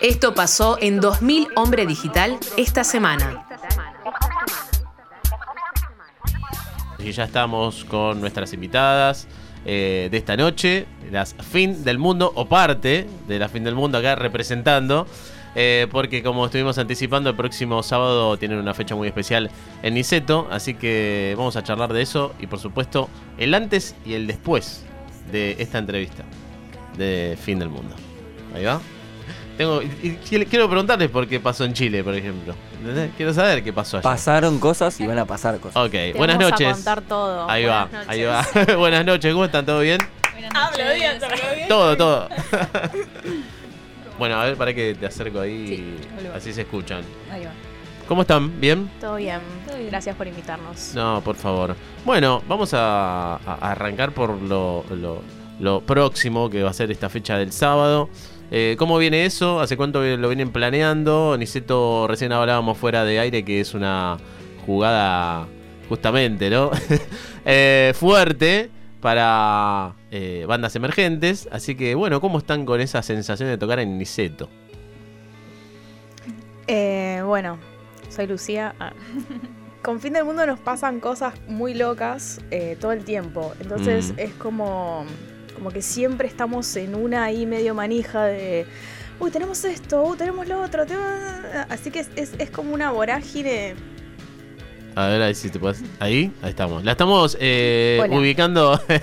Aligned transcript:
Esto 0.00 0.34
pasó 0.34 0.76
en 0.80 1.00
2000 1.00 1.48
Hombre 1.56 1.86
Digital 1.86 2.38
esta 2.56 2.84
semana. 2.84 3.46
Y 6.98 7.12
ya 7.12 7.24
estamos 7.24 7.84
con 7.84 8.20
nuestras 8.20 8.52
invitadas 8.52 9.28
eh, 9.66 10.08
de 10.10 10.16
esta 10.16 10.36
noche, 10.36 10.86
las 11.10 11.34
Fin 11.34 11.84
del 11.84 11.98
Mundo, 11.98 12.32
o 12.34 12.46
parte 12.46 13.06
de 13.26 13.38
la 13.38 13.48
Fin 13.48 13.64
del 13.64 13.74
Mundo 13.74 13.98
acá 13.98 14.14
representando. 14.14 15.06
eh, 15.54 15.86
porque 15.90 16.22
como 16.22 16.46
estuvimos 16.46 16.78
anticipando, 16.78 17.30
el 17.30 17.36
próximo 17.36 17.82
sábado 17.82 18.36
tienen 18.36 18.58
una 18.58 18.74
fecha 18.74 18.94
muy 18.94 19.08
especial 19.08 19.50
en 19.82 19.94
Niceto. 19.94 20.48
Así 20.50 20.74
que 20.74 21.34
vamos 21.38 21.56
a 21.56 21.62
charlar 21.62 21.92
de 21.92 22.02
eso 22.02 22.34
y 22.40 22.46
por 22.46 22.58
supuesto 22.58 23.08
el 23.38 23.54
antes 23.54 23.94
y 24.04 24.14
el 24.14 24.26
después 24.26 24.84
de 25.30 25.56
esta 25.58 25.78
entrevista 25.78 26.24
de 26.98 27.38
Fin 27.40 27.58
del 27.58 27.68
Mundo. 27.68 27.94
Ahí 28.54 28.64
va. 28.64 28.80
Tengo, 29.56 29.82
y- 29.82 29.86
y 30.02 30.44
quiero 30.46 30.68
preguntarles 30.68 31.08
por 31.10 31.28
qué 31.28 31.38
pasó 31.38 31.64
en 31.64 31.72
Chile, 31.74 32.02
por 32.02 32.14
ejemplo. 32.14 32.54
¿Entendés? 32.80 33.10
Quiero 33.16 33.32
saber 33.32 33.62
qué 33.62 33.72
pasó 33.72 33.98
allá. 33.98 34.02
Pasaron 34.02 34.58
cosas 34.58 34.98
y 35.00 35.06
van 35.06 35.18
a 35.18 35.24
pasar 35.24 35.58
cosas. 35.60 35.76
Ok, 35.84 35.92
Te 35.92 36.12
buenas 36.14 36.36
vamos 36.38 36.50
noches. 36.52 36.68
a 36.68 36.72
contar 36.74 37.00
todo. 37.02 37.48
Ahí 37.48 37.64
va, 37.64 37.84
Buenas 37.86 38.08
ahí 38.08 38.22
noches. 38.22 38.68
va. 38.68 38.74
buenas 38.76 39.04
noches, 39.06 39.32
¿cómo 39.32 39.44
están? 39.44 39.64
¿Todo 39.64 39.80
bien? 39.80 40.00
Hablo 40.54 40.84
bien, 40.94 41.18
bien. 41.56 41.68
Todo, 41.68 41.96
todo. 41.96 42.28
bueno, 44.18 44.40
a 44.40 44.44
ver, 44.44 44.56
para 44.56 44.72
que 44.74 44.94
te 44.94 45.06
acerco 45.06 45.40
ahí 45.40 45.66
Sí, 45.68 45.96
así 46.34 46.52
se 46.52 46.62
escuchan. 46.62 47.02
Ahí 47.30 47.44
va. 47.44 47.50
¿Cómo 48.08 48.22
están? 48.22 48.60
¿Bien? 48.60 48.90
Todo 49.00 49.16
bien. 49.16 49.40
Todo 49.66 49.76
bien. 49.76 49.88
Gracias 49.88 50.14
por 50.16 50.26
invitarnos. 50.26 50.92
No, 50.94 51.22
por 51.24 51.36
favor. 51.36 51.74
Bueno, 52.04 52.42
vamos 52.46 52.74
a, 52.74 53.36
a- 53.36 53.38
a 53.60 53.70
arrancar 53.72 54.12
por 54.12 54.30
lo, 54.42 54.84
lo- 54.90 55.22
lo 55.58 55.80
próximo 55.80 56.50
que 56.50 56.62
va 56.62 56.70
a 56.70 56.74
ser 56.74 56.90
esta 56.90 57.08
fecha 57.08 57.38
del 57.38 57.52
sábado. 57.52 58.10
Eh, 58.50 58.76
¿Cómo 58.78 58.98
viene 58.98 59.24
eso? 59.24 59.60
¿Hace 59.60 59.76
cuánto 59.76 60.02
lo 60.02 60.28
vienen 60.28 60.50
planeando? 60.50 61.36
Niceto, 61.38 62.06
recién 62.06 62.32
hablábamos 62.32 62.78
fuera 62.78 63.04
de 63.04 63.18
aire 63.18 63.44
que 63.44 63.60
es 63.60 63.74
una 63.74 64.16
jugada 64.66 65.46
justamente, 65.88 66.50
¿no? 66.50 66.70
Eh, 67.46 67.92
fuerte 67.94 68.70
para 69.02 69.92
eh, 70.10 70.46
bandas 70.48 70.74
emergentes. 70.76 71.46
Así 71.52 71.74
que, 71.74 71.94
bueno, 71.94 72.20
¿cómo 72.22 72.38
están 72.38 72.64
con 72.64 72.80
esa 72.80 73.02
sensación 73.02 73.50
de 73.50 73.58
tocar 73.58 73.80
en 73.80 73.98
Niceto? 73.98 74.48
Bueno, 76.66 77.58
soy 78.08 78.26
Lucía. 78.26 78.74
Ah. 78.80 78.92
Con 79.82 80.00
Fin 80.00 80.14
del 80.14 80.24
Mundo 80.24 80.46
nos 80.46 80.58
pasan 80.58 80.98
cosas 81.00 81.34
muy 81.48 81.74
locas 81.74 82.40
todo 82.80 82.92
el 82.92 83.04
tiempo. 83.04 83.52
Entonces 83.60 84.12
Mm. 84.12 84.18
es 84.20 84.32
como, 84.34 85.04
como 85.54 85.70
que 85.70 85.82
siempre 85.82 86.28
estamos 86.28 86.74
en 86.76 86.94
una 86.94 87.24
ahí 87.24 87.46
medio 87.46 87.74
manija 87.74 88.24
de. 88.24 88.66
Uy, 89.20 89.30
tenemos 89.30 89.64
esto, 89.64 90.02
uy, 90.02 90.16
tenemos 90.16 90.46
lo 90.48 90.60
otro. 90.62 90.84
Así 91.68 91.90
que 91.90 92.00
es, 92.00 92.10
es- 92.16 92.34
es 92.38 92.50
como 92.50 92.74
una 92.74 92.90
vorágine. 92.90 93.74
A 94.96 95.08
ver, 95.08 95.22
ahí 95.22 95.34
si 95.34 95.50
te 95.50 95.58
puedes. 95.58 95.82
Ahí, 95.98 96.32
ahí 96.42 96.50
estamos. 96.50 96.84
La 96.84 96.92
estamos 96.92 97.36
eh, 97.40 98.00
ubicando 98.10 98.80
en, 98.88 99.02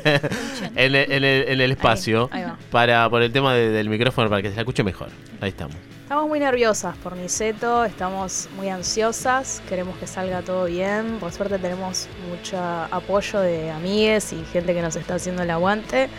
el, 0.75 0.95
en 0.95 1.11
el- 1.23 1.47
en 1.49 1.61
el 1.61 1.71
espacio 1.71 2.30
Ahí 2.31 2.43
va. 2.43 2.58
para 2.71 3.09
por 3.09 3.21
el 3.21 3.31
tema 3.31 3.53
de- 3.53 3.69
del 3.71 3.89
micrófono 3.89 4.30
para 4.30 4.41
que 4.41 4.49
se 4.49 4.55
la 4.55 4.61
escuche 4.61 4.83
mejor. 4.83 5.09
Ahí 5.41 5.49
estamos. 5.49 5.75
Estamos 6.12 6.28
muy 6.28 6.42
nerviosas 6.42 6.98
por 6.98 7.16
Niceto, 7.16 7.86
estamos 7.86 8.50
muy 8.58 8.67
ansiosas, 8.67 9.64
queremos 9.70 9.98
que 9.98 10.08
salga 10.08 10.42
todo 10.42 10.66
bien. 10.66 11.20
Por 11.22 11.31
suerte 11.31 11.58
tenemos 11.58 12.09
mucho 12.30 12.58
apoyo 12.62 13.40
de 13.40 13.72
amigues 13.72 14.34
y 14.34 14.44
gente 14.52 14.73
que 14.73 14.82
nos 14.82 14.98
está 14.98 15.16
haciendo 15.16 15.44
el 15.44 15.50
aguante. 15.50 16.09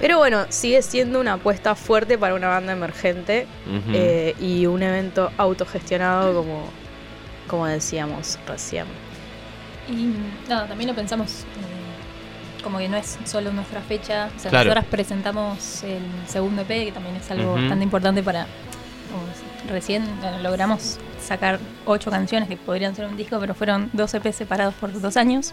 Pero 0.00 0.18
bueno, 0.18 0.46
sigue 0.48 0.82
siendo 0.82 1.20
una 1.20 1.34
apuesta 1.34 1.76
fuerte 1.76 2.18
para 2.18 2.34
una 2.34 2.48
banda 2.48 2.72
emergente 2.72 3.46
eh, 3.92 4.34
y 4.40 4.66
un 4.66 4.82
evento 4.82 5.30
autogestionado 5.38 6.34
como, 6.42 6.64
como 7.46 7.66
decíamos 7.66 8.40
recién. 8.48 8.86
Y 9.88 10.12
nada, 10.48 10.66
también 10.66 10.90
lo 10.90 10.96
pensamos 10.96 11.42
eh, 11.42 12.64
como 12.64 12.78
que 12.78 12.88
no 12.88 12.96
es 12.96 13.16
solo 13.24 13.52
nuestra 13.52 13.80
fecha. 13.80 14.28
O 14.36 14.40
sea, 14.40 14.50
Claro. 14.50 14.70
nosotras 14.70 14.86
presentamos 14.90 15.84
el 15.84 16.02
segundo 16.26 16.62
EP, 16.62 16.86
que 16.86 16.90
también 16.90 17.14
es 17.14 17.30
algo 17.30 17.52
Ujú. 17.52 17.60
bastante 17.60 17.84
importante 17.84 18.24
para. 18.24 18.48
Recién 19.68 20.02
eh, 20.02 20.40
logramos 20.42 20.98
sacar 21.20 21.58
ocho 21.84 22.10
canciones 22.10 22.48
que 22.48 22.56
podrían 22.56 22.94
ser 22.94 23.06
un 23.06 23.16
disco, 23.16 23.38
pero 23.40 23.54
fueron 23.54 23.90
dos 23.92 24.14
EP 24.14 24.32
separados 24.32 24.74
por 24.74 24.98
dos 25.00 25.16
años. 25.16 25.52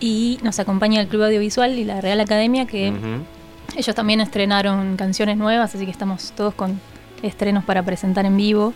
Y 0.00 0.38
nos 0.42 0.58
acompaña 0.58 1.00
el 1.00 1.06
Club 1.06 1.22
Audiovisual 1.22 1.78
y 1.78 1.84
la 1.84 2.00
Real 2.00 2.20
Academia, 2.20 2.66
que 2.66 2.92
ellos 3.76 3.94
también 3.94 4.20
estrenaron 4.20 4.96
canciones 4.96 5.36
nuevas, 5.36 5.74
así 5.74 5.84
que 5.84 5.92
estamos 5.92 6.32
todos 6.32 6.54
con 6.54 6.80
estrenos 7.22 7.64
para 7.64 7.84
presentar 7.84 8.26
en 8.26 8.36
vivo, 8.36 8.74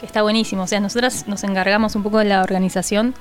que 0.00 0.06
está 0.06 0.20
buenísimo. 0.22 0.64
O 0.64 0.66
sea, 0.66 0.80
nosotras 0.80 1.26
nos 1.26 1.42
encargamos 1.44 1.96
un 1.96 2.02
poco 2.02 2.18
de 2.18 2.26
la 2.26 2.42
organización, 2.42 3.14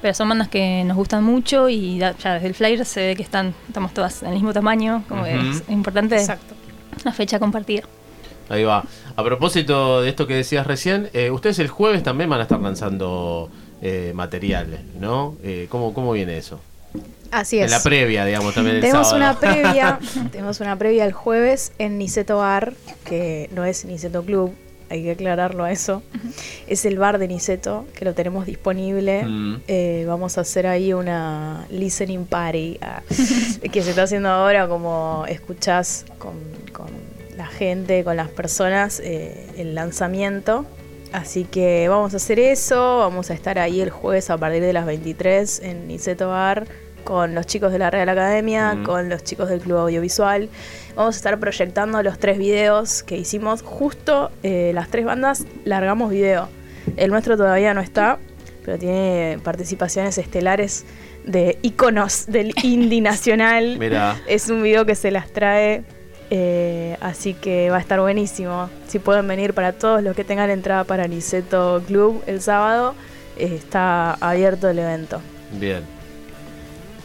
pero 0.00 0.14
son 0.14 0.28
bandas 0.30 0.48
que 0.48 0.82
nos 0.84 0.96
gustan 0.96 1.24
mucho 1.24 1.68
y 1.68 1.98
ya 1.98 2.14
desde 2.14 2.46
el 2.46 2.54
flyer 2.54 2.84
se 2.84 3.08
ve 3.08 3.16
que 3.16 3.22
están, 3.22 3.54
estamos 3.68 3.92
todas 3.92 4.22
del 4.22 4.32
mismo 4.32 4.52
tamaño, 4.52 5.04
como 5.08 5.24
que 5.24 5.34
es 5.34 5.62
importante 5.68 6.16
Exacto. 6.16 6.54
una 7.02 7.12
fecha 7.12 7.38
compartida. 7.38 7.82
Ahí 8.48 8.64
va. 8.64 8.84
A 9.16 9.24
propósito 9.24 10.02
de 10.02 10.08
esto 10.08 10.26
que 10.26 10.34
decías 10.34 10.66
recién, 10.66 11.08
eh, 11.12 11.30
ustedes 11.30 11.58
el 11.58 11.68
jueves 11.68 12.02
también 12.02 12.28
van 12.30 12.40
a 12.40 12.42
estar 12.42 12.60
lanzando 12.60 13.50
eh, 13.82 14.12
material, 14.14 14.80
¿no? 15.00 15.36
Eh, 15.42 15.66
¿cómo, 15.68 15.94
¿Cómo 15.94 16.12
viene 16.12 16.36
eso? 16.36 16.60
Así 17.30 17.58
En 17.58 17.64
es. 17.64 17.70
la 17.70 17.82
previa, 17.82 18.24
digamos, 18.24 18.54
también 18.54 18.80
Tenemos 18.80 19.12
una 19.12 19.38
previa, 19.38 19.98
tenemos 20.32 20.60
una 20.60 20.76
previa 20.76 21.04
el 21.04 21.12
jueves 21.12 21.72
en 21.78 21.98
Niceto 21.98 22.38
Bar, 22.38 22.74
que 23.04 23.50
no 23.52 23.64
es 23.64 23.84
Niceto 23.84 24.22
Club, 24.24 24.54
hay 24.90 25.02
que 25.02 25.10
aclararlo 25.12 25.64
a 25.64 25.72
eso. 25.72 26.02
Es 26.66 26.84
el 26.84 26.98
bar 26.98 27.18
de 27.18 27.26
Niceto, 27.26 27.86
que 27.94 28.04
lo 28.04 28.14
tenemos 28.14 28.46
disponible. 28.46 29.24
Mm. 29.24 29.62
Eh, 29.66 30.04
vamos 30.06 30.38
a 30.38 30.42
hacer 30.42 30.66
ahí 30.66 30.92
una 30.92 31.66
listening 31.70 32.26
party 32.26 32.78
ah, 32.80 33.02
que 33.72 33.82
se 33.82 33.90
está 33.90 34.04
haciendo 34.04 34.28
ahora, 34.28 34.68
como 34.68 35.24
escuchás 35.28 36.04
con, 36.18 36.34
con 36.72 36.86
la 37.36 37.46
gente, 37.46 38.04
con 38.04 38.16
las 38.16 38.28
personas, 38.28 39.00
eh, 39.00 39.46
el 39.56 39.74
lanzamiento. 39.74 40.66
Así 41.12 41.44
que 41.44 41.88
vamos 41.88 42.12
a 42.14 42.16
hacer 42.16 42.38
eso, 42.40 42.98
vamos 42.98 43.30
a 43.30 43.34
estar 43.34 43.58
ahí 43.58 43.80
el 43.80 43.90
jueves 43.90 44.30
a 44.30 44.36
partir 44.36 44.62
de 44.62 44.72
las 44.72 44.84
23 44.84 45.60
en 45.60 45.86
Niceto 45.86 46.28
Bar 46.28 46.66
con 47.04 47.34
los 47.34 47.46
chicos 47.46 47.70
de 47.70 47.78
la 47.78 47.90
Real 47.90 48.08
Academia, 48.08 48.74
Mm. 48.74 48.82
con 48.84 49.08
los 49.10 49.22
chicos 49.22 49.48
del 49.50 49.60
Club 49.60 49.76
Audiovisual. 49.76 50.48
Vamos 50.96 51.14
a 51.14 51.18
estar 51.18 51.38
proyectando 51.38 52.02
los 52.02 52.18
tres 52.18 52.38
videos 52.38 53.02
que 53.02 53.16
hicimos. 53.16 53.62
Justo 53.62 54.30
eh, 54.42 54.72
las 54.74 54.88
tres 54.88 55.04
bandas 55.04 55.44
largamos 55.64 56.10
video. 56.10 56.48
El 56.96 57.10
nuestro 57.10 57.36
todavía 57.36 57.74
no 57.74 57.80
está, 57.80 58.18
pero 58.64 58.78
tiene 58.78 59.38
participaciones 59.44 60.16
estelares 60.18 60.84
de 61.26 61.58
íconos 61.62 62.24
del 62.26 62.52
indie 62.62 63.02
nacional. 63.02 63.78
Es 64.26 64.48
un 64.48 64.62
video 64.62 64.84
que 64.86 64.94
se 64.94 65.10
las 65.10 65.30
trae, 65.30 65.84
eh, 66.30 66.96
así 67.00 67.34
que 67.34 67.70
va 67.70 67.76
a 67.76 67.80
estar 67.80 68.00
buenísimo. 68.00 68.70
Si 68.88 68.98
pueden 68.98 69.26
venir 69.28 69.54
para 69.54 69.72
todos 69.72 70.02
los 70.02 70.16
que 70.16 70.24
tengan 70.24 70.50
entrada 70.50 70.84
para 70.84 71.06
Niceto 71.06 71.82
Club 71.86 72.22
el 72.26 72.40
sábado, 72.40 72.94
eh, 73.36 73.54
está 73.54 74.14
abierto 74.14 74.68
el 74.68 74.78
evento. 74.78 75.20
bien. 75.52 75.82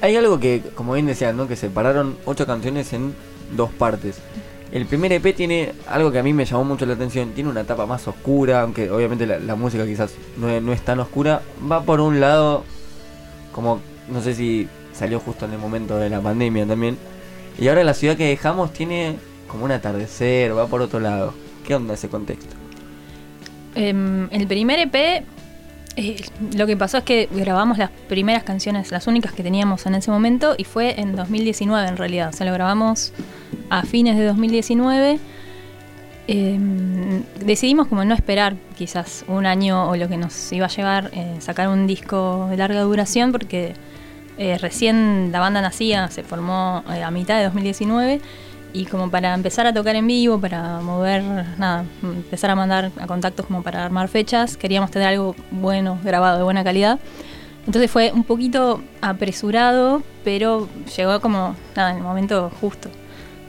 Hay 0.01 0.15
algo 0.15 0.39
que, 0.39 0.61
como 0.75 0.93
bien 0.93 1.07
decían, 1.07 1.35
¿no? 1.35 1.47
Que 1.47 1.57
separaron 1.57 2.17
ocho 2.25 2.45
canciones 2.45 2.93
en 2.93 3.13
dos 3.57 3.69
partes. 3.71 4.19
El 4.71 4.85
primer 4.85 5.11
EP 5.11 5.35
tiene 5.35 5.73
algo 5.87 6.11
que 6.11 6.19
a 6.19 6.23
mí 6.23 6.31
me 6.31 6.45
llamó 6.45 6.63
mucho 6.63 6.85
la 6.85 6.93
atención. 6.93 7.31
Tiene 7.31 7.49
una 7.49 7.61
etapa 7.61 7.85
más 7.85 8.07
oscura, 8.07 8.61
aunque 8.61 8.89
obviamente 8.89 9.25
la, 9.25 9.39
la 9.39 9.55
música 9.55 9.85
quizás 9.85 10.13
no 10.37 10.49
es, 10.49 10.61
no 10.61 10.71
es 10.71 10.81
tan 10.81 10.99
oscura. 10.99 11.41
Va 11.69 11.81
por 11.83 11.99
un 11.99 12.21
lado, 12.21 12.63
como 13.51 13.81
no 14.07 14.21
sé 14.21 14.35
si 14.35 14.69
salió 14.93 15.19
justo 15.19 15.45
en 15.45 15.53
el 15.53 15.59
momento 15.59 15.97
de 15.97 16.09
la 16.09 16.21
pandemia 16.21 16.65
también. 16.65 16.97
Y 17.59 17.67
ahora 17.67 17.83
la 17.83 17.93
ciudad 17.93 18.15
que 18.15 18.27
dejamos 18.27 18.71
tiene 18.71 19.17
como 19.47 19.65
un 19.65 19.71
atardecer, 19.71 20.57
va 20.57 20.67
por 20.67 20.81
otro 20.81 20.99
lado. 20.99 21.33
¿Qué 21.67 21.75
onda 21.75 21.93
ese 21.93 22.07
contexto? 22.07 22.55
Em, 23.75 24.29
el 24.31 24.47
primer 24.47 24.79
EP, 24.79 25.25
eh, 25.97 26.15
lo 26.55 26.65
que 26.65 26.77
pasó 26.77 26.99
es 26.99 27.03
que 27.03 27.27
grabamos 27.31 27.77
las 27.77 27.89
primeras 28.07 28.43
canciones, 28.43 28.91
las 28.91 29.07
únicas 29.07 29.33
que 29.33 29.43
teníamos 29.43 29.85
en 29.85 29.95
ese 29.95 30.09
momento, 30.09 30.55
y 30.57 30.63
fue 30.63 30.99
en 31.01 31.15
2019 31.15 31.89
en 31.89 31.97
realidad. 31.97 32.29
O 32.29 32.33
sea, 32.33 32.45
lo 32.45 32.53
grabamos 32.53 33.11
a 33.69 33.83
fines 33.83 34.17
de 34.17 34.25
2019. 34.25 35.19
Em, 36.27 37.23
decidimos 37.43 37.87
como 37.87 38.05
no 38.05 38.13
esperar 38.13 38.55
quizás 38.77 39.25
un 39.27 39.45
año 39.45 39.89
o 39.89 39.95
lo 39.97 40.07
que 40.07 40.15
nos 40.15 40.51
iba 40.53 40.67
a 40.67 40.69
llevar 40.69 41.09
eh, 41.11 41.35
sacar 41.39 41.67
un 41.67 41.87
disco 41.87 42.47
de 42.51 42.55
larga 42.57 42.81
duración 42.81 43.31
porque 43.31 43.73
eh, 44.39 44.57
recién 44.57 45.33
la 45.33 45.41
banda 45.41 45.61
nacía, 45.61 46.07
se 46.07 46.23
formó 46.23 46.81
eh, 46.89 47.03
a 47.03 47.11
mitad 47.11 47.37
de 47.37 47.43
2019 47.43 48.21
y 48.71 48.85
como 48.85 49.11
para 49.11 49.33
empezar 49.33 49.67
a 49.67 49.73
tocar 49.73 49.97
en 49.97 50.07
vivo, 50.07 50.39
para 50.39 50.79
mover, 50.79 51.21
nada, 51.57 51.83
empezar 52.01 52.49
a 52.49 52.55
mandar 52.55 52.89
a 53.01 53.05
contactos 53.05 53.45
como 53.47 53.63
para 53.63 53.83
armar 53.83 54.07
fechas, 54.07 54.55
queríamos 54.55 54.91
tener 54.91 55.09
algo 55.09 55.35
bueno, 55.51 55.99
grabado, 56.05 56.37
de 56.37 56.43
buena 56.43 56.63
calidad. 56.63 56.99
Entonces 57.65 57.91
fue 57.91 58.13
un 58.13 58.23
poquito 58.23 58.81
apresurado, 59.01 60.03
pero 60.23 60.69
llegó 60.95 61.19
como, 61.19 61.57
nada, 61.75 61.91
en 61.91 61.97
el 61.97 62.03
momento 62.03 62.49
justo. 62.61 62.89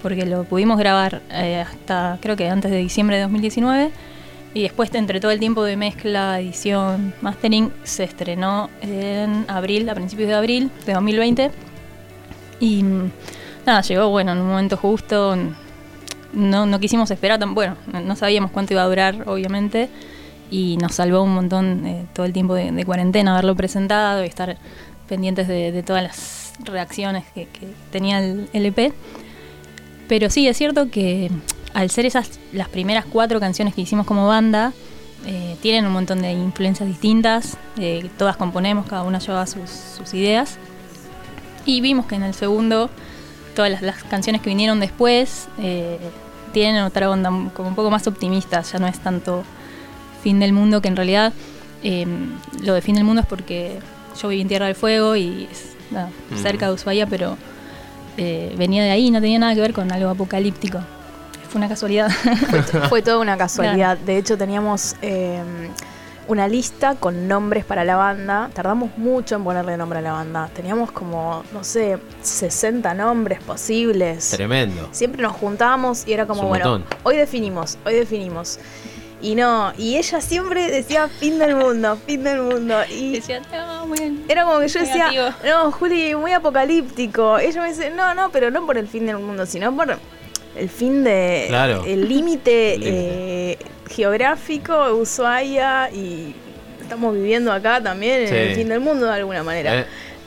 porque 0.02 0.26
lo 0.26 0.42
pudimos 0.42 0.76
grabar 0.76 1.22
eh, 1.30 1.64
hasta 1.68 2.18
creo 2.20 2.34
que 2.34 2.48
antes 2.48 2.70
de 2.72 2.78
diciembre 2.78 3.16
de 3.16 3.22
2019 3.22 3.92
y 4.54 4.62
después 4.62 4.92
entre 4.94 5.20
todo 5.20 5.30
el 5.30 5.38
tiempo 5.38 5.62
de 5.64 5.76
mezcla, 5.76 6.40
edición, 6.40 7.14
mastering 7.20 7.72
se 7.84 8.04
estrenó 8.04 8.68
en 8.80 9.44
abril, 9.48 9.88
a 9.88 9.94
principios 9.94 10.28
de 10.28 10.34
abril 10.34 10.70
de 10.86 10.92
2020 10.92 11.50
y 12.58 12.82
mm, 12.82 13.10
nada, 13.66 13.80
llegó 13.82 14.08
bueno 14.08 14.32
en 14.32 14.38
un 14.38 14.48
momento 14.48 14.76
justo, 14.76 15.36
no, 16.32 16.66
no 16.66 16.80
quisimos 16.80 17.10
esperar 17.10 17.38
tan 17.38 17.54
bueno, 17.54 17.76
no 17.92 18.16
sabíamos 18.16 18.50
cuánto 18.50 18.74
iba 18.74 18.82
a 18.82 18.86
durar 18.86 19.28
obviamente 19.28 19.88
y 20.50 20.76
nos 20.78 20.94
salvó 20.94 21.22
un 21.22 21.34
montón 21.34 21.86
eh, 21.86 22.06
todo 22.12 22.26
el 22.26 22.32
tiempo 22.32 22.54
de, 22.54 22.84
cuarentena 22.84 23.32
haberlo 23.32 23.54
presentado 23.54 24.24
y 24.24 24.26
estar 24.26 24.56
pendientes 25.08 25.48
de, 25.48 25.82
todas 25.84 26.02
las 26.02 26.52
reacciones 26.64 27.24
que, 27.34 27.46
tenía 27.90 28.18
el 28.18 28.48
LP. 28.52 28.92
Pero 30.08 30.28
sí, 30.28 30.48
es 30.48 30.56
cierto 30.56 30.90
que 30.90 31.30
al 31.74 31.90
ser 31.90 32.06
esas 32.06 32.38
las 32.52 32.68
primeras 32.68 33.04
cuatro 33.04 33.40
canciones 33.40 33.74
que 33.74 33.82
hicimos 33.82 34.06
como 34.06 34.26
banda, 34.26 34.72
eh, 35.26 35.56
tienen 35.60 35.84
un 35.86 35.92
montón 35.92 36.22
de 36.22 36.32
influencias 36.32 36.88
distintas, 36.88 37.58
eh, 37.78 38.08
todas 38.16 38.36
componemos, 38.36 38.86
cada 38.86 39.02
una 39.02 39.18
lleva 39.18 39.46
sus, 39.46 39.68
sus, 39.70 40.14
ideas. 40.14 40.56
Y 41.66 41.82
vimos 41.82 42.06
que 42.06 42.14
en 42.14 42.22
el 42.22 42.32
segundo, 42.32 42.88
todas 43.54 43.82
las, 43.82 44.02
canciones 44.04 44.40
que 44.40 44.48
vinieron 44.48 44.80
después 44.80 45.48
eh, 45.58 45.98
tienen 46.52 46.82
otra 46.82 47.10
onda, 47.10 47.30
como 47.54 47.68
un 47.68 47.74
poco 47.74 47.90
más 47.90 48.06
optimista, 48.06 48.62
ya 48.62 48.78
no 48.78 48.86
es 48.86 48.98
tanto 48.98 49.44
fin 50.22 50.40
del 50.40 50.52
mundo, 50.52 50.80
que 50.80 50.88
en 50.88 50.96
realidad 50.96 51.32
lo 52.62 52.74
de 52.74 52.82
fin 52.82 52.94
del 52.94 53.04
mundo 53.04 53.22
es 53.22 53.26
porque 53.26 53.78
yo 54.20 54.28
viví 54.28 54.42
en 54.42 54.48
Tierra 54.48 54.66
del 54.66 54.74
Fuego 54.74 55.16
y 55.16 55.48
es 55.50 55.74
cerca 56.42 56.66
de 56.66 56.74
Ushuaia, 56.74 57.06
pero 57.06 57.38
venía 58.18 58.82
de 58.82 58.90
ahí, 58.90 59.10
no 59.10 59.20
tenía 59.20 59.38
nada 59.38 59.54
que 59.54 59.62
ver 59.62 59.72
con 59.72 59.90
algo 59.90 60.10
apocalíptico. 60.10 60.80
Fue 61.50 61.58
una 61.58 61.68
casualidad. 61.68 62.10
Fue, 62.88 63.02
toda 63.02 63.18
una 63.18 63.36
casualidad. 63.36 63.98
De 63.98 64.16
hecho, 64.16 64.38
teníamos 64.38 64.94
eh, 65.02 65.42
una 66.28 66.46
lista 66.46 66.94
con 66.94 67.26
nombres 67.26 67.64
para 67.64 67.84
la 67.84 67.96
banda. 67.96 68.50
Tardamos 68.54 68.96
mucho 68.96 69.34
en 69.34 69.42
ponerle 69.42 69.76
nombre 69.76 69.98
a 69.98 70.02
la 70.02 70.12
banda. 70.12 70.48
Teníamos 70.54 70.92
como, 70.92 71.42
no 71.52 71.64
sé, 71.64 71.98
60 72.22 72.94
nombres 72.94 73.42
posibles. 73.42 74.30
Tremendo. 74.30 74.88
Siempre 74.92 75.22
nos 75.22 75.32
juntábamos 75.32 76.06
y 76.06 76.12
era 76.12 76.24
como, 76.24 76.46
bueno, 76.46 76.84
hoy 77.02 77.16
definimos, 77.16 77.78
hoy 77.84 77.94
definimos. 77.94 78.60
Y 79.20 79.34
no, 79.34 79.72
y 79.76 79.96
ella 79.96 80.20
siempre 80.20 80.70
decía 80.70 81.08
fin 81.08 81.38
del 81.40 81.56
mundo, 81.56 81.98
fin 82.06 82.22
del 82.22 82.42
mundo. 82.42 82.76
Y 82.88 83.14
decía, 83.14 83.42
no, 83.52 83.88
muy 83.88 84.24
Era 84.28 84.44
como 84.44 84.60
que 84.60 84.68
yo 84.68 84.80
decía, 84.80 85.34
no, 85.44 85.72
Juli, 85.72 86.14
muy 86.14 86.32
apocalíptico. 86.32 87.38
Ella 87.38 87.60
me 87.60 87.68
dice, 87.70 87.90
no, 87.90 88.14
no, 88.14 88.30
pero 88.30 88.52
no 88.52 88.64
por 88.64 88.78
el 88.78 88.86
fin 88.86 89.04
del 89.04 89.18
mundo, 89.18 89.46
sino 89.46 89.74
por 89.74 89.98
el 90.56 90.68
fin 90.68 91.04
de. 91.04 91.46
Claro. 91.48 91.84
El 91.86 92.08
límite 92.08 92.76
eh, 92.80 93.58
geográfico, 93.88 94.94
Ushuaia, 94.94 95.90
y 95.90 96.34
estamos 96.80 97.14
viviendo 97.14 97.52
acá 97.52 97.80
también 97.80 98.26
en 98.26 98.34
el 98.34 98.54
fin 98.54 98.68
del 98.68 98.80
mundo 98.80 99.06
de 99.06 99.12
alguna 99.12 99.42
manera. 99.42 99.80
Eh. 99.80 99.86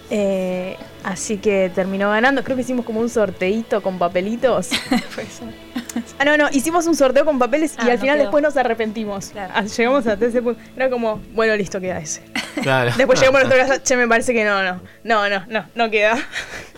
Eh, 0.09 0.77
así 1.03 1.37
que 1.37 1.71
terminó 1.73 2.09
ganando. 2.09 2.43
Creo 2.43 2.55
que 2.55 2.61
hicimos 2.61 2.85
como 2.85 2.99
un 2.99 3.09
sorteito 3.09 3.81
con 3.81 3.97
papelitos. 3.97 4.69
ah, 6.19 6.25
no, 6.25 6.37
no, 6.37 6.49
hicimos 6.51 6.85
un 6.87 6.95
sorteo 6.95 7.25
con 7.25 7.39
papeles 7.39 7.75
y 7.83 7.89
ah, 7.89 7.93
al 7.93 7.99
final 7.99 8.19
después 8.19 8.43
nos 8.43 8.55
arrepentimos. 8.57 9.31
Ah, 9.35 9.63
llegamos 9.63 10.05
hasta 10.05 10.25
ese 10.25 10.41
punto. 10.41 10.61
Era 10.75 10.89
como, 10.89 11.21
bueno, 11.33 11.55
listo, 11.55 11.79
queda 11.79 11.99
ese. 11.99 12.21
después 12.97 13.19
llegamos 13.19 13.41
a 13.41 13.43
nuestra 13.47 13.57
casa, 13.57 13.83
che, 13.83 13.97
me 13.97 14.07
parece 14.07 14.33
que 14.33 14.43
no, 14.43 14.63
no, 14.63 14.81
no, 15.03 15.29
no, 15.29 15.45
no, 15.47 15.65
no 15.73 15.89
queda. 15.89 16.17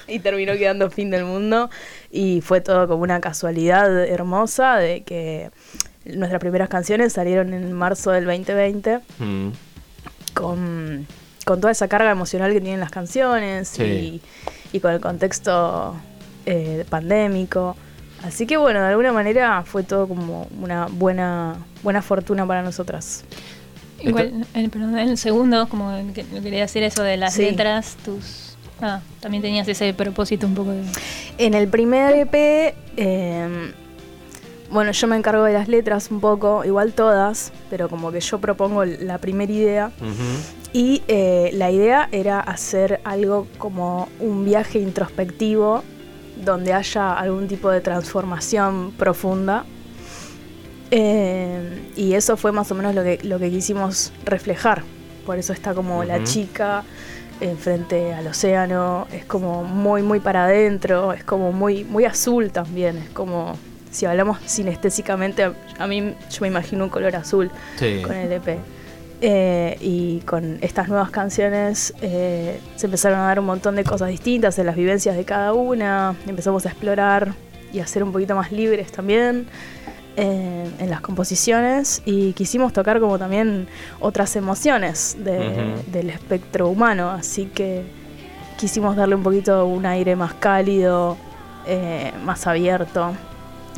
y 0.07 0.19
terminó 0.19 0.53
quedando 0.53 0.89
fin 0.89 1.09
del 1.09 1.25
mundo. 1.25 1.69
Y 2.16 2.42
fue 2.42 2.62
todo 2.62 2.88
como 2.88 3.04
una 3.04 3.20
casualidad 3.20 4.06
hermosa 4.06 4.78
de 4.78 5.04
que 5.04 5.52
nuestras 6.06 6.40
primeras 6.40 6.70
canciones 6.70 7.14
salieron 7.14 7.54
en 7.54 7.74
marzo 7.74 8.12
del 8.12 8.26
2020. 8.26 9.00
Mm. 9.20 9.50
Con 10.34 11.08
con 11.46 11.62
toda 11.62 11.72
esa 11.72 11.88
carga 11.88 12.12
emocional 12.12 12.52
que 12.52 12.60
tienen 12.60 12.80
las 12.80 12.92
canciones 12.92 13.80
y, 13.80 14.20
con 14.82 14.92
el 14.92 15.00
contexto 15.00 15.96
eh, 16.46 16.84
pandémico. 16.90 17.78
Así 18.24 18.46
que 18.46 18.58
bueno, 18.58 18.82
de 18.82 18.88
alguna 18.88 19.14
manera 19.14 19.64
fue 19.64 19.84
todo 19.84 20.08
como 20.08 20.50
una 20.60 20.88
buena, 20.88 21.56
buena 21.84 22.02
fortuna 22.02 22.46
para 22.46 22.62
nosotras. 22.64 23.24
Igual, 24.02 24.46
el, 24.54 24.70
perdón, 24.70 24.98
el 24.98 25.18
segundo, 25.18 25.70
como 25.70 25.96
que, 26.14 26.26
quería 26.26 26.62
decir 26.62 26.84
eso 26.84 27.04
de 27.04 27.16
las 27.16 27.38
letras, 27.38 27.96
tus... 28.04 28.44
Ah, 28.81 29.00
también 29.22 29.42
tenías 29.42 29.68
ese 29.68 29.94
propósito 29.94 30.48
un 30.48 30.56
poco 30.56 30.72
de... 30.72 30.83
En 31.38 31.54
el 31.54 31.68
primer 31.68 32.16
EP, 32.16 32.75
em, 32.98 33.72
bueno, 34.69 34.92
yo 34.92 35.07
me 35.07 35.16
encargo 35.16 35.44
de 35.44 35.54
las 35.54 35.68
letras 35.68 36.12
un 36.12 36.19
poco, 36.19 36.66
igual 36.66 36.94
todas, 36.94 37.54
pero 37.69 37.88
como 37.89 38.12
que 38.12 38.19
yo 38.19 38.39
propongo 38.39 38.83
la 38.83 39.18
primera 39.18 39.51
idea. 39.51 39.92
Y 40.74 41.04
eh, 41.07 41.51
la 41.54 41.72
idea 41.72 42.10
era 42.12 42.39
hacer 42.42 43.00
algo 43.06 43.48
como 43.57 44.10
un 44.19 44.44
viaje 44.44 44.80
introspectivo 44.80 45.83
donde 46.44 46.74
haya 46.74 47.13
algún 47.13 47.48
tipo 47.48 47.69
de 47.69 47.80
transformación 47.80 48.92
profunda. 48.98 49.66
Eh, 50.92 51.92
y 51.95 52.13
eso 52.13 52.36
fue 52.36 52.51
más 52.51 52.69
o 52.71 52.75
menos 52.75 52.94
lo 52.94 53.04
que, 53.04 53.19
lo 53.24 53.39
que 53.39 53.50
quisimos 53.50 54.12
reflejar. 54.25 54.83
Por 55.25 55.39
eso 55.39 55.54
está 55.54 55.74
como 55.74 56.04
la 56.04 56.24
chica 56.24 56.83
enfrente 57.42 58.14
al 58.14 58.28
océano, 58.28 59.08
es 59.12 59.26
como 59.26 59.64
muy, 59.64 60.02
muy 60.02 60.20
para 60.20 60.46
adentro, 60.46 61.14
es 61.14 61.24
como 61.24 61.52
muy, 61.52 61.84
muy 61.84 62.06
azul 62.06 62.52
también, 62.52 62.98
es 62.98 63.10
como, 63.10 63.58
si 63.92 64.06
hablamos 64.06 64.40
sinestésicamente, 64.46 65.52
a 65.78 65.88
mí 65.88 66.16
yo 66.30 66.42
me 66.42 66.48
imagino 66.48 66.84
un 66.84 66.90
color 66.90 67.16
azul 67.16 67.50
con 67.78 68.16
el 68.16 68.32
EP. 68.32 68.60
Eh, 69.22 69.78
y 69.80 70.20
con 70.20 70.58
estas 70.62 70.90
nuevas 70.90 71.10
canciones 71.10 71.94
eh, 72.02 72.60
se 72.76 72.86
empezaron 72.86 73.18
a 73.20 73.24
dar 73.24 73.40
un 73.40 73.46
montón 73.46 73.78
de 73.78 73.86
cosas 73.86 74.10
distintas 74.10 74.60
en 74.60 74.66
las 74.66 74.76
vivencias 74.76 75.16
de 75.16 75.24
cada 75.24 75.54
una. 75.54 76.16
Empezamos 76.28 76.66
a 76.66 76.70
explorar 76.70 77.34
y 77.72 77.80
a 77.80 77.88
ser 77.88 78.04
un 78.04 78.12
poquito 78.12 78.36
más 78.36 78.52
libres 78.52 78.92
también 78.92 79.48
eh, 80.16 80.70
en 80.80 80.90
las 80.90 81.02
composiciones 81.02 82.02
y 82.06 82.34
quisimos 82.34 82.74
tocar 82.74 83.00
como 83.00 83.20
también 83.20 83.68
otras 84.00 84.36
emociones 84.36 85.18
del 85.20 86.10
espectro 86.10 86.68
humano. 86.70 87.10
Así 87.10 87.46
que 87.46 87.84
quisimos 88.58 88.96
darle 88.96 89.16
un 89.16 89.24
poquito 89.24 89.66
un 89.66 89.86
aire 89.86 90.16
más 90.16 90.34
cálido, 90.34 91.18
más 92.24 92.48
abierto. 92.48 93.14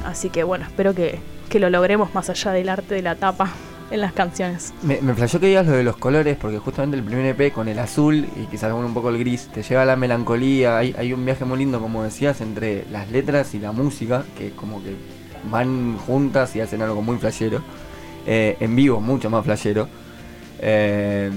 Así 0.06 0.30
que 0.30 0.44
bueno, 0.44 0.66
espero 0.66 0.94
que, 0.94 1.20
que 1.50 1.60
lo 1.60 1.70
logremos 1.70 2.14
más 2.14 2.30
allá 2.30 2.52
del 2.52 2.70
arte 2.70 2.96
de 2.96 3.02
la 3.02 3.16
tapa 3.16 3.52
en 3.92 4.02
las 4.02 4.14
canciones. 4.14 4.74
Me, 4.82 5.02
me 5.02 5.14
que 5.16 5.48
digas 5.48 5.66
lo 5.66 5.74
de 5.74 5.84
los 5.84 5.98
colores, 5.98 6.38
porque 6.40 6.60
justamente 6.60 6.98
el 6.98 7.04
primer 7.04 7.26
EP 7.26 7.54
con 7.54 7.68
el 7.68 7.80
azul 7.80 8.28
y 8.36 8.46
quizás 8.48 8.74
un 8.74 8.94
poco 8.94 9.10
el 9.10 9.18
gris 9.18 9.50
te 9.54 9.64
lleva 9.64 9.84
a 9.84 9.86
la 9.86 9.96
melancolía. 9.96 10.78
Hay, 10.78 10.96
hay 10.98 11.14
un 11.14 11.24
viaje 11.26 11.46
muy 11.46 11.60
lindo, 11.60 11.80
como 11.80 12.04
decías, 12.04 12.42
entre 12.42 12.86
las 12.92 13.10
letras 13.12 13.54
y 13.54 13.60
la 13.60 13.72
música, 13.72 14.24
que 14.38 14.52
como 14.52 14.84
que 14.84 14.96
van 15.50 15.98
juntas 15.98 16.56
y 16.56 16.62
hacen 16.62 16.82
algo 16.82 17.02
muy 17.02 17.18
flashero. 17.18 17.62
Eh, 18.26 18.58
en 18.60 18.76
vivo, 18.76 19.00
mucho 19.00 19.30
más 19.30 19.46
flashero. 19.46 19.88
Eh, 20.60 21.32